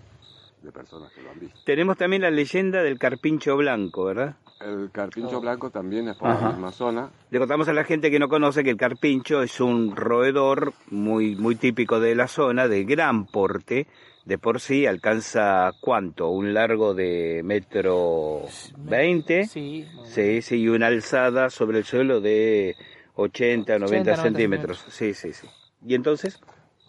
[0.63, 1.59] de personas que lo han visto.
[1.65, 4.37] Tenemos también la leyenda del carpincho blanco, ¿verdad?
[4.61, 6.47] El carpincho blanco también es por Ajá.
[6.47, 7.11] la misma zona.
[7.31, 11.35] Le contamos a la gente que no conoce que el carpincho es un roedor muy,
[11.35, 13.89] muy típico de la zona, de gran porte.
[14.25, 16.29] De por sí alcanza cuánto?
[16.29, 18.43] Un largo de metro
[18.79, 19.47] veinte.
[19.49, 19.85] Sí.
[20.05, 22.77] Sí, sí, y una alzada sobre el suelo de
[23.15, 24.85] 80, 90 90 centímetros.
[24.91, 25.47] Sí, sí, sí.
[25.87, 26.41] ¿Y entonces?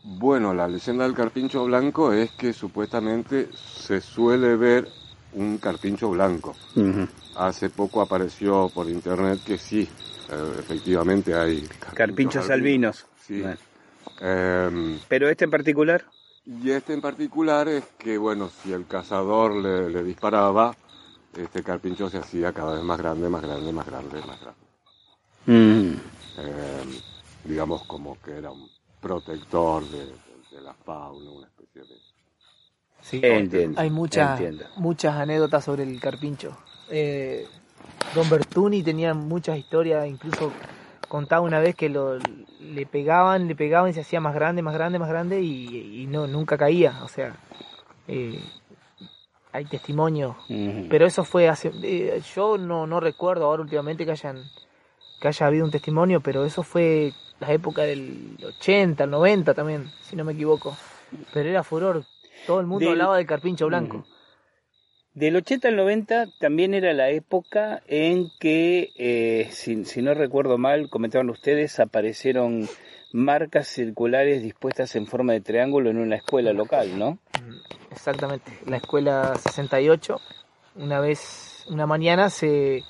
[0.03, 4.87] Bueno, la leyenda del carpincho blanco es que supuestamente se suele ver
[5.33, 6.55] un carpincho blanco.
[7.35, 9.87] Hace poco apareció por internet que sí,
[10.29, 13.05] eh, efectivamente hay Carpinchos albinos.
[13.19, 13.41] Sí.
[13.41, 13.57] Bueno.
[14.19, 16.05] Em, Pero este en particular,
[16.45, 20.75] y este en particular es que, bueno, si el cazador le, le disparaba,
[21.37, 24.62] este carpincho se hacía cada vez más grande, más grande, más grande, más grande.
[25.47, 25.97] Em,
[27.43, 28.69] digamos como que era un
[28.99, 30.13] protector de, de-
[30.51, 31.99] de la fauna, una especie de...
[33.01, 33.19] Sí.
[33.23, 33.79] entiendo.
[33.81, 34.65] Hay muchas, entiendo.
[34.77, 36.55] muchas anécdotas sobre el carpincho.
[36.89, 37.47] Eh,
[38.15, 40.51] Don Bertuni tenía muchas historias, incluso
[41.09, 42.17] contaba una vez que lo,
[42.61, 46.07] le pegaban, le pegaban y se hacía más grande, más grande, más grande y, y
[46.07, 47.01] no nunca caía.
[47.03, 47.35] O sea,
[48.07, 48.41] eh,
[49.51, 50.35] hay testimonios.
[50.89, 51.71] Pero eso fue hace...
[51.81, 54.43] eh, yo no, no recuerdo ahora últimamente que hayan
[55.23, 59.89] que haya habido un testimonio, pero eso fue la época del 80, el 90 también,
[60.01, 60.75] si no me equivoco.
[61.33, 62.03] Pero era furor.
[62.45, 64.05] Todo el mundo Del- hablaba del carpincho blanco.
[65.13, 70.57] Del 80 al 90 también era la época en que, eh, si, si no recuerdo
[70.57, 72.67] mal, comentaban ustedes, aparecieron
[73.13, 77.17] marcas circulares dispuestas en forma de triángulo en una escuela local, ¿no?
[77.91, 78.51] Exactamente.
[78.65, 80.19] La escuela 68,
[80.75, 82.83] una vez, una mañana se,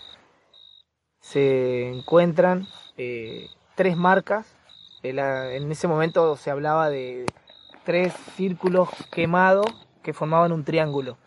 [1.24, 2.68] se encuentran
[2.98, 4.46] eh, tres marcas.
[5.04, 7.26] En, la- en ese momento se hablaba de
[7.86, 9.66] tres círculos quemados
[10.04, 11.18] que formaban un triángulo.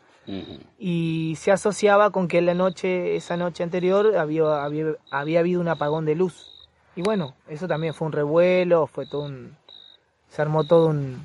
[0.78, 5.68] Y se asociaba con que la noche, esa noche anterior había, había, había habido un
[5.68, 6.47] apagón de luz.
[6.94, 9.57] Y bueno, eso también fue un revuelo, fue todo un...
[10.28, 11.24] Se armó todo un...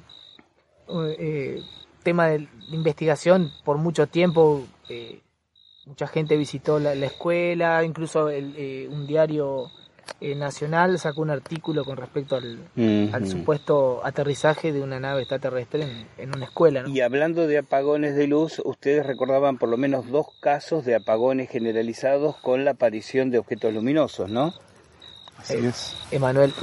[0.87, 1.61] un, eh,
[2.03, 4.63] tema de investigación por mucho tiempo.
[4.89, 5.21] eh,
[5.85, 9.71] mucha gente visitó la, la escuela, incluso el, eh, un diario
[10.19, 16.07] eh, nacional sacó un artículo con respecto al, supuesto aterrizaje de una nave extraterrestre en,
[16.17, 16.83] en una escuela.
[16.83, 16.89] ¿no?
[16.89, 21.49] Y hablando de apagones de luz, ustedes recordaban por lo menos dos casos de apagones
[21.49, 24.53] generalizados con la aparición de objetos luminosos, ¿no?
[25.37, 25.97] Así es.
[26.11, 26.53] Emanuel.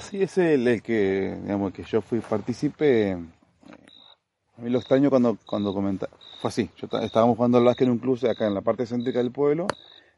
[0.00, 3.16] Sí, es el, el que, digamos, que yo fui partícipe.
[4.58, 6.08] A mí lo extraño cuando, cuando comenta,
[6.40, 9.18] fue así, yo estábamos jugando al básquet en un club acá en la parte céntrica
[9.18, 9.66] del pueblo,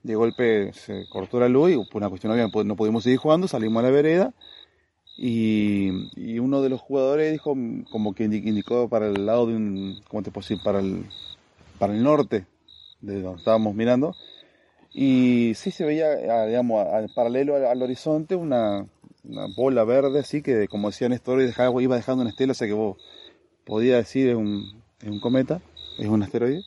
[0.05, 3.03] de golpe se cortó la luz y por una cuestión obvia no pu- no pudimos
[3.03, 4.33] seguir jugando, salimos a la vereda
[5.17, 9.47] y, y uno de los jugadores dijo, mm, como que indi- indicó para el lado
[9.47, 10.63] de un, ¿cómo te puedo decir?
[10.63, 11.05] Para el,
[11.81, 12.47] para el norte,
[13.01, 14.15] de donde estábamos mirando.
[14.95, 18.87] Y sí se veía, digamos, al paralelo al, al horizonte una,
[19.25, 22.69] una bola verde, así que como decía Néstor, dejaba, iba dejando una estela, o sea
[22.69, 22.97] que vos
[23.69, 25.61] podía decir es un, es un cometa,
[25.99, 26.65] es un asteroide.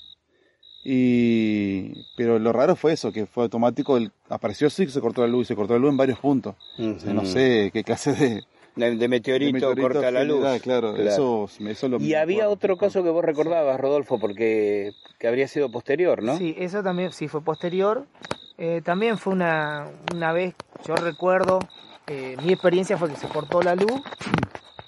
[0.83, 5.21] Y, pero lo raro fue eso, que fue automático, el, apareció sí que se cortó
[5.21, 6.55] la luz, se cortó la luz en varios puntos.
[6.79, 8.43] O sea, no sé qué clase de,
[8.75, 10.37] De, de meteorito, de meteorito corta la luz.
[10.37, 15.27] general, Claro, Eso, eso lo Y había otro caso que vos recordabas, Rodolfo, porque que
[15.27, 16.37] habría sido posterior, ¿no?
[16.37, 18.07] Sí, eso también sí fue posterior.
[18.57, 20.55] Eh, también fue una, una vez,
[20.87, 21.59] yo recuerdo,
[22.07, 24.01] eh, mi experiencia fue que se cortó la luz,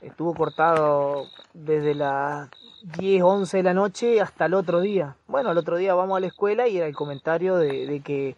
[0.03, 2.49] estuvo cortado desde las
[2.97, 5.15] 10, 11 de la noche hasta el otro día.
[5.27, 8.29] Bueno, el otro día vamos a la escuela y era el comentario de, de que
[8.29, 8.35] eh,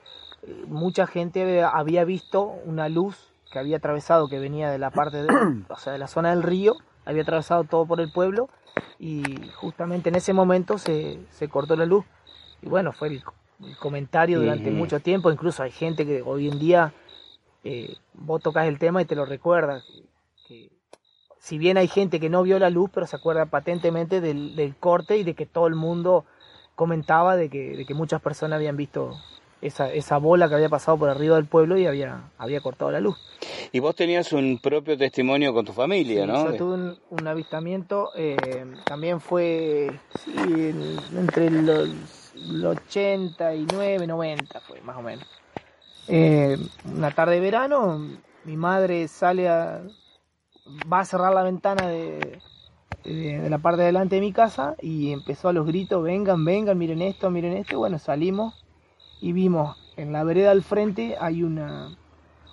[0.67, 3.17] mucha gente había- visto una luz
[3.51, 5.27] que había atravesado, que venía de la parte de,
[5.69, 8.49] o sea, de la zona del río, había atravesado todo por el pueblo
[8.99, 9.23] y
[9.55, 12.05] justamente en ese momento se, se cortó la luz.
[12.61, 13.23] Y bueno, fue el,
[13.63, 16.93] el comentario durante mucho tiempo, incluso hay gente que hoy en día
[17.63, 19.83] eh, vos tocas el tema y te lo recuerdas.
[21.45, 24.75] Si bien hay gente que no vio la luz, pero se acuerda patentemente del, del
[24.75, 26.25] corte y de que todo el mundo
[26.73, 29.15] comentaba de que, de que muchas personas habían visto
[29.61, 32.99] esa, esa bola que había pasado por arriba del pueblo y había, había cortado la
[32.99, 33.15] luz.
[33.71, 36.49] Y vos tenías un propio testimonio con tu familia, Sí, ¿no?
[36.49, 39.91] Yo tuve un, un avistamiento, eh, también fue
[40.23, 40.33] sí,
[41.15, 41.89] entre los,
[42.33, 45.27] los 89, 90 fue más o menos.
[46.07, 46.57] Eh,
[46.91, 47.99] una tarde de verano,
[48.45, 49.83] mi madre sale a,
[50.91, 52.39] va a cerrar la ventana de,
[53.49, 57.01] la parte de delante de mi casa y empezó a los gritos, vengan, vengan, miren
[57.01, 57.77] esto, miren esto.
[57.77, 58.65] Bueno, salimos
[59.21, 61.95] y vimos en la vereda al frente hay una,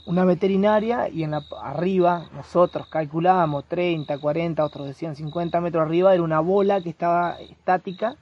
[0.07, 6.15] una veterinaria y en la arriba nosotros calculábamos 30, 40, otros decían 50 metros arriba,
[6.15, 8.17] era una bola que estaba estática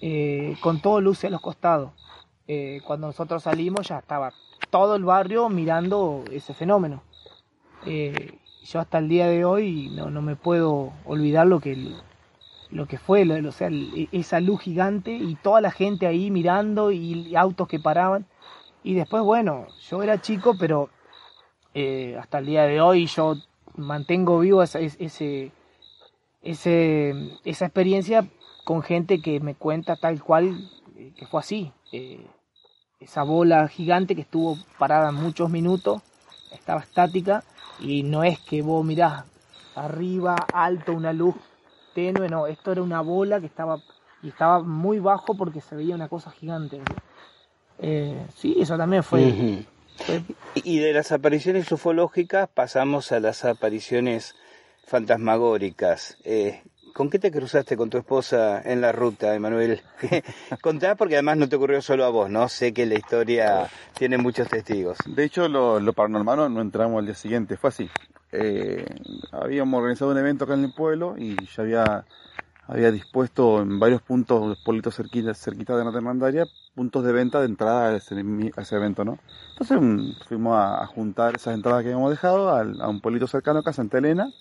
[0.00, 1.92] eh, con todo luces a los costados.
[2.46, 4.32] Eh, cuando nosotros salimos ya estaba
[4.70, 7.02] todo el barrio mirando ese fenómeno.
[7.84, 8.38] Eh,
[8.70, 11.76] yo hasta el día de hoy no, no me puedo olvidar lo que
[12.70, 13.70] lo que fue, lo- o sea,
[14.12, 18.26] esa luz gigante y toda la gente ahí mirando y autos que paraban.
[18.84, 20.90] Y después, bueno, yo era chico, pero
[21.72, 23.36] eh, hasta el día de hoy yo
[23.76, 25.50] mantengo vivo esa, es- ese,
[26.42, 27.14] ese,
[27.44, 28.26] esa experiencia
[28.64, 31.72] con gente que me cuenta tal cual eh, que fue así.
[31.92, 32.26] Eh,
[33.00, 36.02] esa bola gigante que estuvo parada muchos minutos,
[36.50, 37.44] estaba estática
[37.80, 39.24] y no es que vos mirás
[39.74, 41.34] arriba, alto, una luz
[41.94, 43.80] tenue, no, esto era una bola que estaba
[44.22, 46.80] y estaba muy bajo porque se veía una cosa gigante.
[47.78, 49.64] Eh, sí, eso también fue,
[50.54, 54.34] Y de las apariciones ufológicas pasamos a las apariciones
[54.84, 56.18] fantasmagóricas.
[56.24, 56.62] Eh,
[56.98, 59.80] ¿Con qué te cruzaste con tu esposa en la ruta, Emanuel?
[60.60, 62.48] Contá porque además no te ocurrió solo a vos, ¿no?
[62.48, 64.98] Sé que la historia tiene muchos testigos.
[65.06, 67.88] De hecho, lo, lo paranormal no, entramos al día siguiente, fue así.
[68.32, 68.84] Eh,
[69.30, 72.04] habíamos organizado un evento acá en el pueblo y ya había,
[72.66, 77.46] había dispuesto en varios puntos, pueblitos cerquita, cerquita de Norte Hermandaria, puntos de venta de
[77.46, 78.16] entrada a ese,
[78.56, 79.20] a ese evento, ¿no?
[79.50, 83.28] Entonces mm, fuimos a, a juntar esas entradas que habíamos dejado al- a un pueblito
[83.28, 84.32] cercano acá, Santa Elena,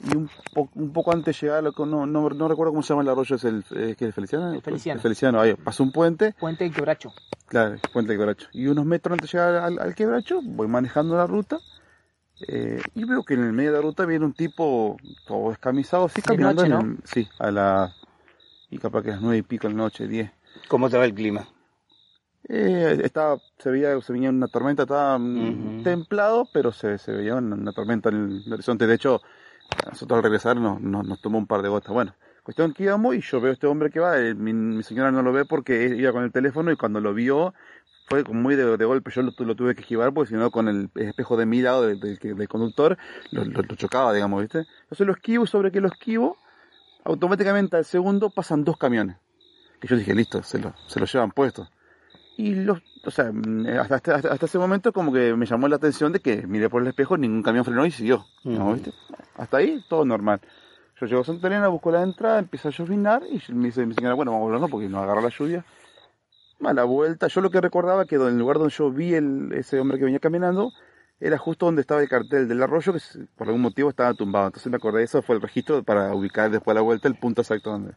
[0.00, 2.72] y un, po- un poco antes de llegar, a lo que no, no, no recuerdo
[2.72, 4.52] cómo se llama el arroyo, es el, es Feliciano.
[4.52, 4.98] El Feliciano.
[4.98, 7.12] El Feliciano, ahí, pasó un puente, Puente del Quebracho.
[7.46, 8.48] Claro, el puente del quebracho.
[8.52, 11.58] Y unos metros antes de llegar al, al quebracho, voy manejando la ruta.
[12.46, 14.96] eh, y veo que en el medio de la ruta viene un tipo
[15.26, 16.62] todo descamisado, así De caminando.
[16.62, 16.92] noche, en ¿no?
[16.94, 17.94] el- sí, a las.
[18.70, 20.30] Y capaz que a las nueve y pico de la noche, diez.
[20.68, 21.48] ¿Cómo estaba el clima?
[22.50, 27.34] Eh, estaba, se veía, se veía una tormenta, estaba mm, templado, pero se, se veía
[27.36, 28.86] una, una tormenta en el horizonte.
[28.86, 29.20] De hecho,
[29.86, 31.92] nosotros al regresar nos, nos, tomó un par de gotas.
[31.92, 34.82] Bueno, cuestión que íbamos y yo veo a este hombre que va, eh, mi, mi
[34.82, 37.54] señora no lo ve porque iba con el teléfono y cuando lo vio
[38.06, 40.68] fue muy de, golpe, yo lo, tu- lo tuve que esquivar porque si no con
[40.68, 42.96] el espejo de mi lado del, del, conductor
[43.32, 44.66] lo, lo- lo chocaba, digamos, ¿viste?
[44.84, 46.38] Entonces lo esquivo y sobre que lo esquivo,
[47.04, 49.16] automáticamente al segundo pasan dos camiones.
[49.80, 51.68] Que yo dije, listo, se lo, se lo llevan puesto.
[52.38, 55.74] Y los, o sea, mm, hasta, hasta, hasta ese momento como que me llamó la
[55.74, 58.26] atención de que miré por el espejo, ningún camión frenó y siguió.
[58.44, 58.66] ¿no?
[58.66, 58.74] Ujú.
[58.74, 58.92] ¿Viste?
[59.36, 60.40] Hasta ahí todo normal.
[61.00, 63.94] Yo llego a Santa Elena, busco la entrada, empieza a llovinar y me dice mi
[63.94, 65.64] señora, bueno, vamos a volvernos porque nos agarró la lluvia.
[66.64, 69.52] A la vuelta, yo lo que recordaba que en el lugar donde yo vi el,
[69.52, 70.72] ese hombre que venía caminando
[71.18, 73.00] era justo donde estaba el cartel del arroyo que
[73.36, 74.46] por algún motivo estaba tumbado.
[74.46, 77.16] Entonces me acordé de eso, fue el registro para ubicar después a la vuelta el
[77.16, 77.94] punto exacto donde.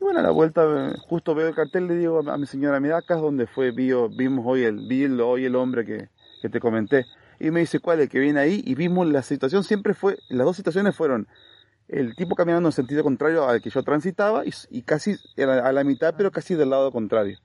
[0.00, 2.78] Y bueno, a la vuelta eh, justo veo el cartel, le digo a, mi señora,
[2.80, 6.08] mira acá es donde fue, vio, vimos hoy el, vi el- hoy el hombre que,
[6.40, 7.06] que te comenté.
[7.40, 8.00] Y me dice, ¿cuál?
[8.00, 8.62] El que viene ahí.
[8.64, 11.28] Y vimos la situación, siempre fue, las dos situaciones fueron
[11.88, 16.14] el tipo caminando en sentido contrario al que yo transitaba y, casi a la mitad,
[16.16, 17.38] pero casi del lado contrario.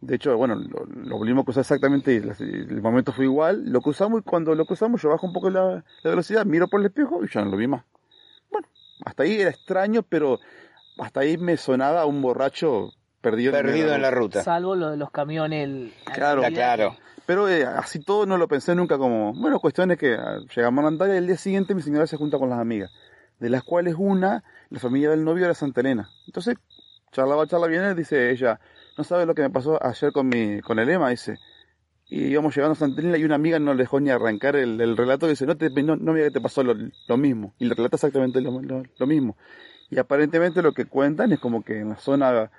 [0.00, 4.22] De hecho, bueno, lo, volvimos a cruzar exactamente, el momento fue igual, lo cruzamos y
[4.24, 7.28] cuando lo cruzamos yo bajo un poco la, la velocidad, miro por el espejo y
[7.28, 7.84] ya no lo vi más.
[8.50, 8.68] Bueno,
[9.04, 10.38] hasta ahí era extraño, pero
[10.98, 12.90] hasta ahí me sonaba a un borracho
[13.20, 14.42] perdido, Perdido en la ruta.
[14.42, 15.64] Salvo lo de los camiones.
[15.64, 16.96] El, Claro, claro.
[17.26, 20.88] Pero eh, así todo no lo pensé nunca como, bueno, cuestiones que ah, llegamos a
[20.88, 22.90] Antalya y el día siguiente mi señora se junta con las amigas,
[23.38, 26.08] de las cuales una, la familia del novio era Santa Elena.
[26.26, 26.54] Entonces,
[27.12, 28.58] charlaba, charla viene, dice ella,
[28.96, 31.36] no sabe lo que me pasó ayer con mi, con el Ema, dice.
[32.06, 34.80] Y íbamos llegando a Santa Elena y una amiga no le dejó ni arrancar el,
[34.80, 36.74] el relato, dice, no te, no, no me digas que te pasó lo,
[37.06, 37.52] lo mismo.
[37.58, 39.36] Y le relata exactamente lo, lo- lo mismo.
[39.90, 42.50] Y aparentemente lo que cuentan es como que en la zona,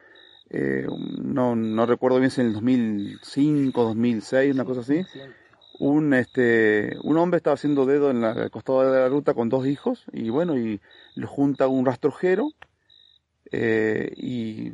[0.49, 0.87] eh,
[1.21, 5.05] no, no recuerdo bien si en el 2005, 2006, una cosa así,
[5.79, 9.47] un este un hombre estaba haciendo dedo en la, al costado de la ruta con
[9.47, 10.81] dos hijos y bueno y
[11.15, 12.49] lo junta un rastrojero
[13.51, 14.73] eh, y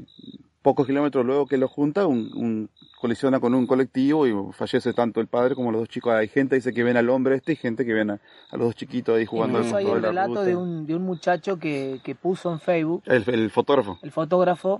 [0.65, 5.21] pocos kilómetros luego que lo junta un, un- colisiona con un colectivo y fallece tanto
[5.21, 7.55] el padre como los dos chicos hay gente dice que ven al hombre este y
[7.55, 8.13] gente que ven a,
[8.49, 11.59] a los dos chiquitos ahí jugando Incluso hay la relato de un, de un muchacho
[11.59, 14.79] que, que puso en Facebook, el, el fotógrafo el fotógrafo,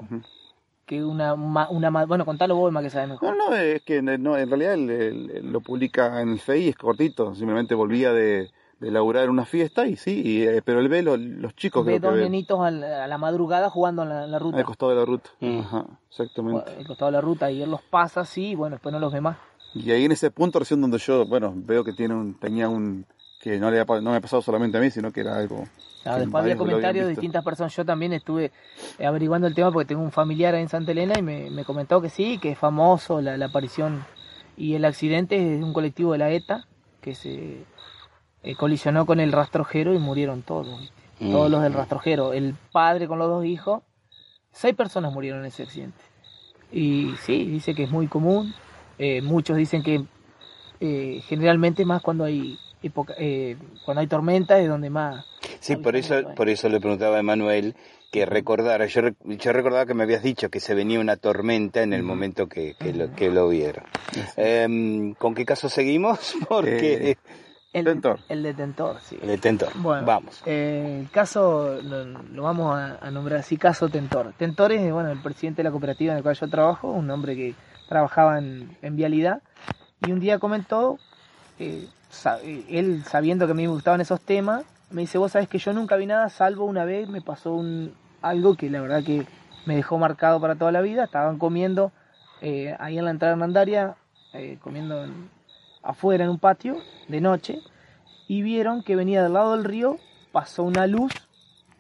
[0.87, 3.37] que una, ma- una ma- bueno, contalo vos, más que sabes mejor.
[3.37, 7.35] No, no, es que no, en realidad el- lo publica en el Face es cortito.
[7.35, 8.49] Simplemente volvía de,
[8.79, 11.85] de laburar en una fiesta y sí, y, eh, pero él ve lo- los chicos
[11.85, 14.57] Ve creo que dos ve nenitos a la madrugada jugando en la, en la ruta.
[14.57, 15.29] al costado de la ruta.
[15.39, 15.59] Mm.
[15.59, 16.71] Ajá, exactamente.
[16.77, 19.13] al costado de la ruta y él los pasa así y bueno, después no los
[19.13, 19.37] ve más.
[19.73, 23.05] Y ahí en ese punto recién donde yo, bueno, veo que tiene un, tenía un,
[23.41, 25.63] que no le ha, no me ha pasado solamente a mí, sino que era algo...
[26.03, 27.75] Claro, que después había comentarios de distintas personas.
[27.75, 28.51] Yo también estuve
[29.03, 31.99] averiguando el tema porque tengo un familiar ahí en Santa Elena y me, me comentó
[32.01, 34.05] que sí, que es famoso la, la aparición
[34.55, 36.67] y el accidente es de un colectivo de la ETA
[37.01, 37.63] que se
[38.45, 41.01] eh, colisionó con el rastrojero y murieron todos, ¿viste?
[41.19, 41.31] Mm.
[41.31, 42.33] todos los del rastrojero.
[42.33, 43.81] El padre con los dos hijos,
[44.51, 46.01] seis personas murieron en ese accidente.
[46.71, 48.53] Y sí, dice que es muy común.
[48.97, 50.05] Eh, muchos dicen que
[50.79, 55.25] eh, generalmente más cuando hay época, eh, cuando hay tormenta es donde más
[55.59, 57.75] Sí, por eso, por eso le preguntaba a Emanuel
[58.11, 58.85] que recordara.
[58.85, 62.47] Yo, yo recordaba que me habías dicho que se venía una tormenta en el momento
[62.47, 63.83] que, que, lo, que lo vieron.
[64.37, 66.35] Em, ¿Con qué caso seguimos?
[66.49, 67.17] Porque Eh,
[67.75, 68.19] El, Detentor.
[68.29, 69.17] el detentor, sí.
[69.21, 69.69] el detentor.
[69.75, 70.41] Bueno, Vamos.
[70.45, 74.31] eh, el caso lo, lo vamos a, a nombrar así, caso Tentor.
[74.37, 77.35] Tentor es bueno, el presidente de la cooperativa en la cual yo trabajo, un hombre
[77.35, 77.53] que
[77.89, 79.41] trabajaba en, en vialidad,
[80.07, 80.97] y un día comentó,
[81.59, 81.85] eh,
[82.43, 85.57] eh, él sabiendo que a mí me gustaban esos temas, me dice, vos sabés que
[85.57, 89.25] yo nunca vi nada, salvo una vez me pasó un, algo que la verdad que
[89.65, 91.91] me dejó marcado para toda la vida, estaban comiendo
[92.41, 93.95] eh, ahí en la entrada de Mandaria,
[94.31, 95.34] eh, comiendo en-
[95.85, 97.61] afuera en un patio de noche,
[98.27, 99.97] y vieron que venía del lado del río,
[100.31, 101.13] pasó una luz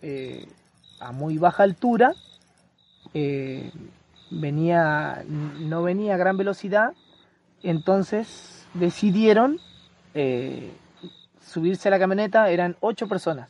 [0.01, 0.47] eh,
[0.99, 2.13] a muy baja altura,
[3.13, 3.71] eh,
[4.29, 6.93] venía, no venía a gran velocidad,
[7.63, 9.59] entonces decidieron
[10.13, 10.71] eh,
[11.41, 13.49] subirse a la camioneta, eran ocho personas,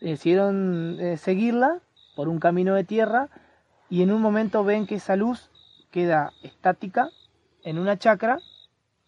[0.00, 1.80] decidieron seguirla
[2.14, 3.28] por un camino de tierra
[3.90, 5.50] y en un momento ven que esa luz
[5.90, 7.10] queda estática
[7.64, 8.38] en una chacra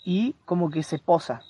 [0.08, 1.42] y como que se posa.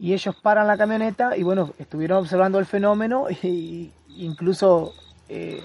[0.00, 4.92] Y ellos paran la camioneta y bueno, estuvieron observando el fenómeno y incluso
[5.28, 5.62] eh,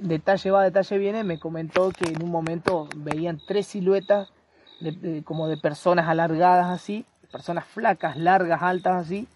[0.00, 4.32] detalle va, detalle viene, me comentó que en un momento veían tres siluetas
[4.80, 9.28] de- de- como de personas alargadas así, personas flacas, largas, altas así,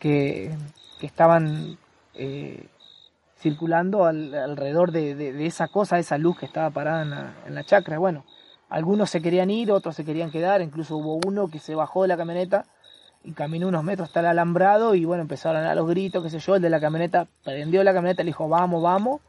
[0.00, 0.50] que,
[0.98, 1.78] que estaban
[2.14, 2.66] eh,
[3.38, 7.34] circulando al- alrededor de, de- de esa cosa, esa luz que estaba parada en la,
[7.46, 7.98] en la chacra.
[8.00, 8.24] Bueno,
[8.68, 12.08] algunos se querían ir, otros se querían quedar, incluso hubo uno que se bajó de
[12.08, 12.64] la camioneta
[13.24, 16.30] y caminó unos metros hasta el alambrado y bueno, empezaron a dar los gritos, qué
[16.30, 19.20] sé yo, el de la camioneta prendió la camioneta, le dijo, vamos, vamos,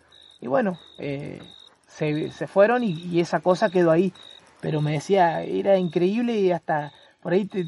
[0.41, 1.41] y bueno, eh,
[1.87, 4.13] se, se fueron y, y esa cosa quedó ahí.
[4.61, 7.65] Pero me decía, era increíble y hasta por ahí te,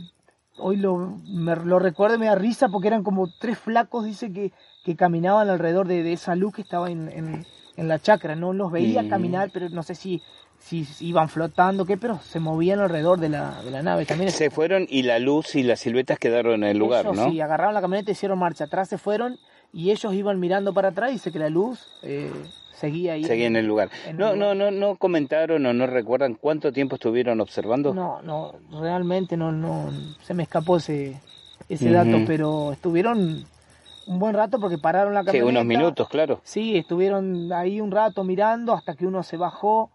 [0.58, 4.32] hoy lo, me, lo recuerdo y me da risa porque eran como tres flacos, dice,
[4.34, 4.52] que,
[4.84, 7.46] que caminaban alrededor de, de esa luz que estaba en, en,
[7.78, 8.36] en la chacra.
[8.36, 9.08] No los veía Mm.
[9.08, 10.22] caminar, pero no sé si,
[10.62, 14.06] si, iban flotando, qué, pero se movían alrededor de la, de la nave.
[14.06, 17.30] También Se fueron y la luz y las siluetas quedaron en el lugar, ellos ¿no?
[17.30, 19.38] sí, agarraron la camioneta, hicieron marcha atrás, se fueron
[19.74, 22.32] y ellos iban mirando para atrás y dice que la luz eh,
[22.74, 23.24] seguía ahí.
[23.24, 23.90] Seguía en el lugar.
[24.08, 24.72] en No, no, lugar.
[24.72, 27.94] no, no comentaron o no recuerdan cuánto tiempo estuvieron observando.
[27.94, 29.90] No, no, realmente no, no,
[30.24, 31.20] se me escapó ese,
[31.70, 33.46] ese dato, pero estuvieron
[34.08, 35.50] un buen rato porque pararon la Sí, camioneta.
[35.50, 36.42] unos minutos, claro.
[36.44, 39.90] Sí, estuvieron ahí un rato mirando hasta que uno se bajó,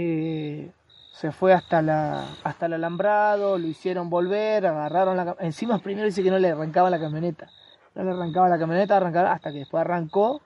[0.00, 0.70] eh,
[1.10, 6.22] se fue hasta la hasta el alambrado, lo hicieron volver, agarraron la encima primero dice
[6.22, 7.50] que no le arrancaba la camioneta.
[7.96, 10.40] no le arrancaba la camioneta, arrancaba hasta que después arrancó.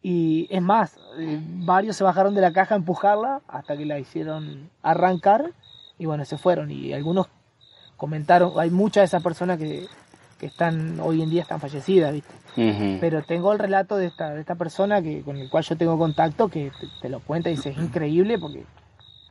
[0.00, 3.98] Y es más, eh, varios se bajaron de la caja a empujarla hasta que la
[3.98, 5.52] hicieron arrancar
[5.98, 6.70] y bueno, se fueron.
[6.70, 7.26] Y algunos
[7.98, 9.86] comentaron, hay muchas de esas personas que,
[10.38, 12.32] que están hoy en día están fallecidas, ¿viste?
[12.54, 15.98] Pero tengo el relato de esta, de esta persona que, con el cual yo tengo
[15.98, 18.64] contacto que te, te lo cuenta y dice, es increíble porque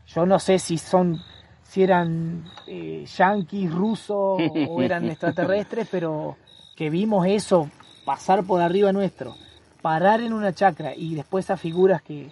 [0.08, 1.22] yo no sé si son,
[1.64, 6.38] si eran eh, yanquis, rusos o eran extraterrestres, pero
[6.76, 7.70] que vimos eso
[8.06, 9.36] pasar por arriba nuestro,
[9.82, 12.32] parar en una chacra y después esas figuras que,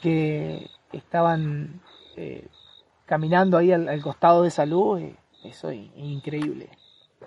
[0.00, 1.80] que estaban
[2.16, 2.48] eh,
[3.06, 6.70] caminando ahí al, al costado de salud, eh, eso es increíble.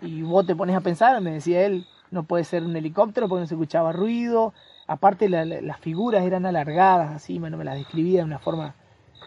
[0.01, 3.41] Y vos te pones a pensar, me decía él, no puede ser un helicóptero porque
[3.41, 4.53] no se escuchaba ruido.
[4.87, 8.75] Aparte la- la- las figuras eran alargadas, así, bueno, me las describía de una forma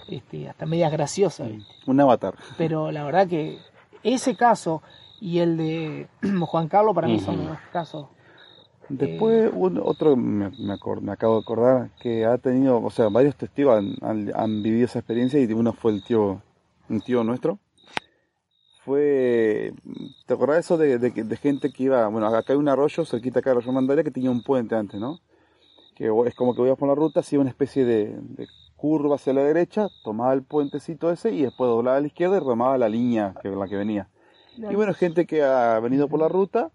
[0.08, 1.44] este, hasta media graciosa.
[1.44, 1.74] ¿viste?
[1.86, 2.34] Un avatar.
[2.56, 3.58] Pero la verdad que
[4.02, 4.82] ese caso
[5.20, 6.06] y el de
[6.46, 8.06] Juan Carlos para mí son los casos.
[8.88, 13.34] Después, un- otro me, me, me acabo de acordar que ha tenido, o sea, varios
[13.34, 16.40] testigos han, han- han vivido esa experiencia y uno fue el tío,
[16.88, 17.58] un tío nuestro.
[18.86, 19.72] Fue,
[20.26, 23.40] ¿te acordás eso de, de, de gente que iba, bueno, acá hay un arroyo cerquita
[23.40, 25.18] acá de Arroyo Mandaria que tenía un puente antes, ¿no?
[25.96, 29.32] Que es como que ibas por la ruta, hacía una especie de, de curva hacia
[29.32, 32.88] la derecha, tomaba el puentecito ese y después doblaba a la izquierda y remaba la
[32.88, 34.08] línea que la que venía.
[34.56, 36.70] Y bueno, gente que ha venido por la ruta,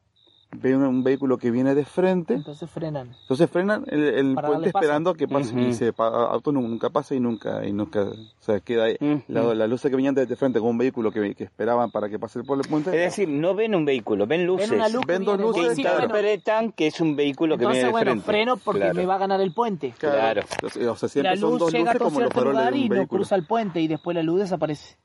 [0.54, 3.12] ve un, un vehículo que viene de frente, Entonces frenan.
[3.22, 7.20] entonces frenan el, puente esperando a que pase y se auto nu- nunca pasa y
[7.20, 8.98] nunca y nunca o sea queda ahí
[9.28, 12.20] la, la luz que venían de frente con un vehículo que, que esperaban para que
[12.20, 14.70] pase por el puente Es decir, no ven un vehículo, ven luces.
[14.70, 17.64] Ven una luz que Ven dos luces, que bueno, interpretan que es un vehículo que
[17.64, 18.26] entonces viene de bueno, frente.
[18.26, 18.96] freno porque Claro.
[18.96, 19.94] me va a ganar el puente.
[19.98, 20.42] Claro.
[20.64, 22.74] O sea la siempre son luz dos llega luces un como los cierto faroles lugar
[22.74, 24.98] de y no cruza el puente y después la luz desaparece.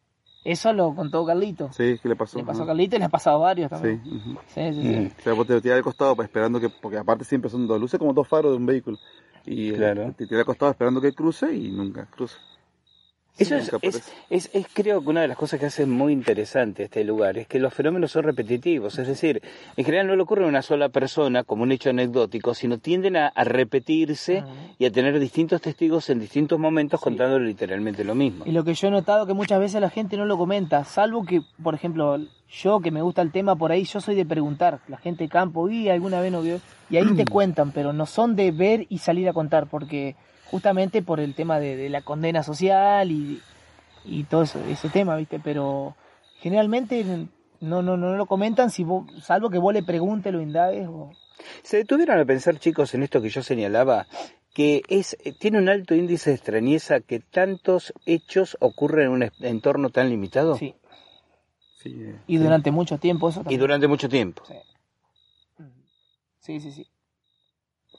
[0.47, 1.71] Eso lo contó Carlito.
[1.73, 2.67] sí ¿qué le pasó Le pasó a.
[2.67, 4.01] Carlito y le ha pasado a varios sí, también.
[4.07, 4.39] ujú.
[4.55, 5.13] Sí, sí, sí.
[5.19, 7.81] o sea vos te tiras al costado pues, esperando que porque aparte siempre son dos
[7.81, 8.99] luces como dos faros de un vehículo
[9.45, 10.13] y eh, Claro.
[10.17, 12.39] te tiras al costado esperando que cruce y nunca cruza
[13.39, 17.05] Eso Sí, es, es, creo que una de las cosas que hace muy interesante este
[17.05, 19.43] lugar es que los fenómenos son repetitivos, es decir,
[19.77, 23.17] en general no le ocurre a una sola persona como un hecho anecdótico, sino tienden
[23.17, 24.43] a, a repetirse
[24.79, 28.45] y a tener distintos testigos en distintos momentos contando literalmente lo mismo.
[28.47, 31.25] Y lo que yo he notado que muchas veces la gente no lo comenta, salvo
[31.25, 32.19] que, por ejemplo,
[32.49, 35.29] yo que me gusta el tema por ahí, yo soy de preguntar, la gente de
[35.29, 36.61] campo, y alguna vez no vio,
[36.91, 40.17] y ahí te cuentan, pero no son de ver y salir a contar, porque
[40.51, 43.41] justamente por el tema de, de la condena social y,
[44.05, 45.39] y todo eso, ese tema, ¿viste?
[45.39, 45.97] Pero
[46.41, 47.05] generalmente
[47.61, 51.11] no, no, no lo comentan, si vos, salvo que vos le preguntes, lo indagues o...
[51.63, 54.07] ¿Se detuvieron a pensar, chicos, en esto que yo señalaba?
[54.55, 59.31] que es eh, tiene un alto índice de extrañeza que tantos hechos ocurren en un
[59.41, 60.57] entorno tan limitado.
[60.57, 60.75] Sí.
[61.83, 63.61] sí, eh, Y durante mucho tiempo eso Y también.
[63.61, 64.45] durante mucho tiempo.
[66.41, 66.87] Sí, sí, sí.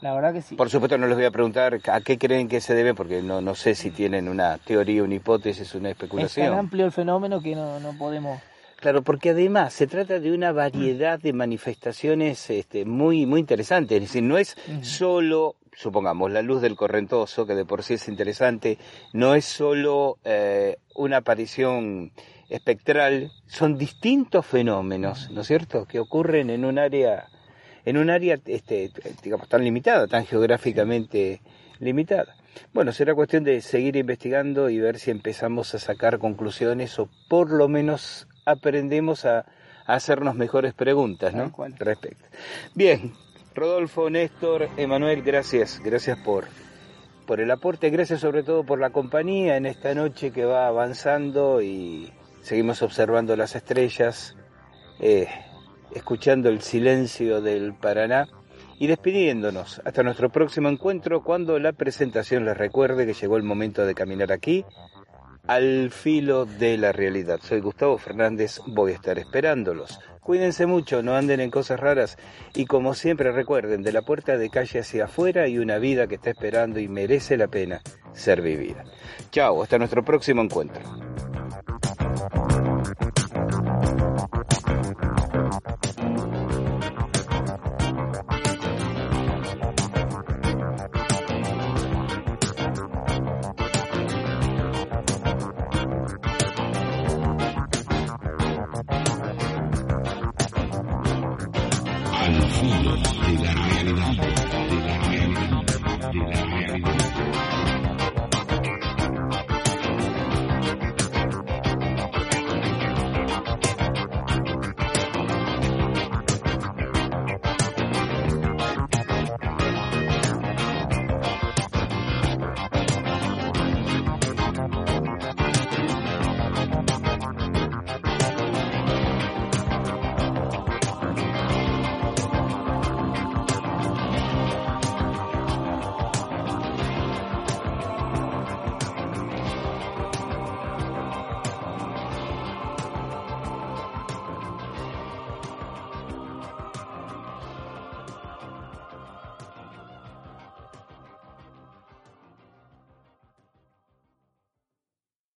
[0.01, 0.55] La verdad que sí.
[0.55, 3.41] Por supuesto no les voy a preguntar a qué creen que se debe porque no,
[3.41, 6.53] no sé si tienen una teoría, una hipótesis, una es tan especulación.
[6.53, 8.39] amplio el fenómeno que no, no podemos...
[8.77, 13.95] Claro, porque además se trata de una variedad de manifestaciones este, muy, muy interesantes.
[13.95, 18.07] Es decir, no es solo, supongamos, la luz del correntoso, que de por sí es
[18.07, 18.77] interesante,
[19.13, 22.11] no es solo eh, una aparición
[22.49, 27.27] espectral, son distintos fenómenos, ¿no es cierto?, que ocurren en un área,
[27.87, 28.91] en un área, este,
[29.23, 31.39] digamos, tan limitada, tan geográficamente
[31.79, 32.35] limitada.
[32.73, 37.49] Bueno, será cuestión de seguir investigando y ver si empezamos a sacar conclusiones o por
[37.49, 39.45] lo menos aprendemos a,
[39.85, 41.49] a hacernos mejores preguntas, ¿no?
[41.79, 42.25] Respecto.
[42.75, 43.13] Bien,
[43.55, 46.43] Rodolfo, Néstor, Emanuel, gracias, gracias por,
[47.25, 51.61] por el aporte, gracias sobre todo por la compañía en esta noche que va avanzando
[51.61, 52.11] y
[52.41, 54.35] seguimos observando las estrellas,
[54.99, 55.29] eh,
[55.93, 58.27] escuchando el silencio del Paraná
[58.79, 63.85] y despidiéndonos hasta nuestro próximo encuentro cuando la presentación les recuerde que llegó el momento
[63.85, 64.65] de caminar aquí
[65.47, 67.39] al filo de la realidad.
[67.41, 69.99] Soy Gustavo Fernández, voy a estar esperándolos.
[70.21, 72.17] Cuídense mucho, no anden en cosas raras
[72.53, 76.15] y como siempre recuerden, de la puerta de calle hacia afuera hay una vida que
[76.15, 77.81] está esperando y merece la pena
[78.13, 78.83] ser vivida.
[79.31, 80.81] Chao, hasta nuestro próximo encuentro.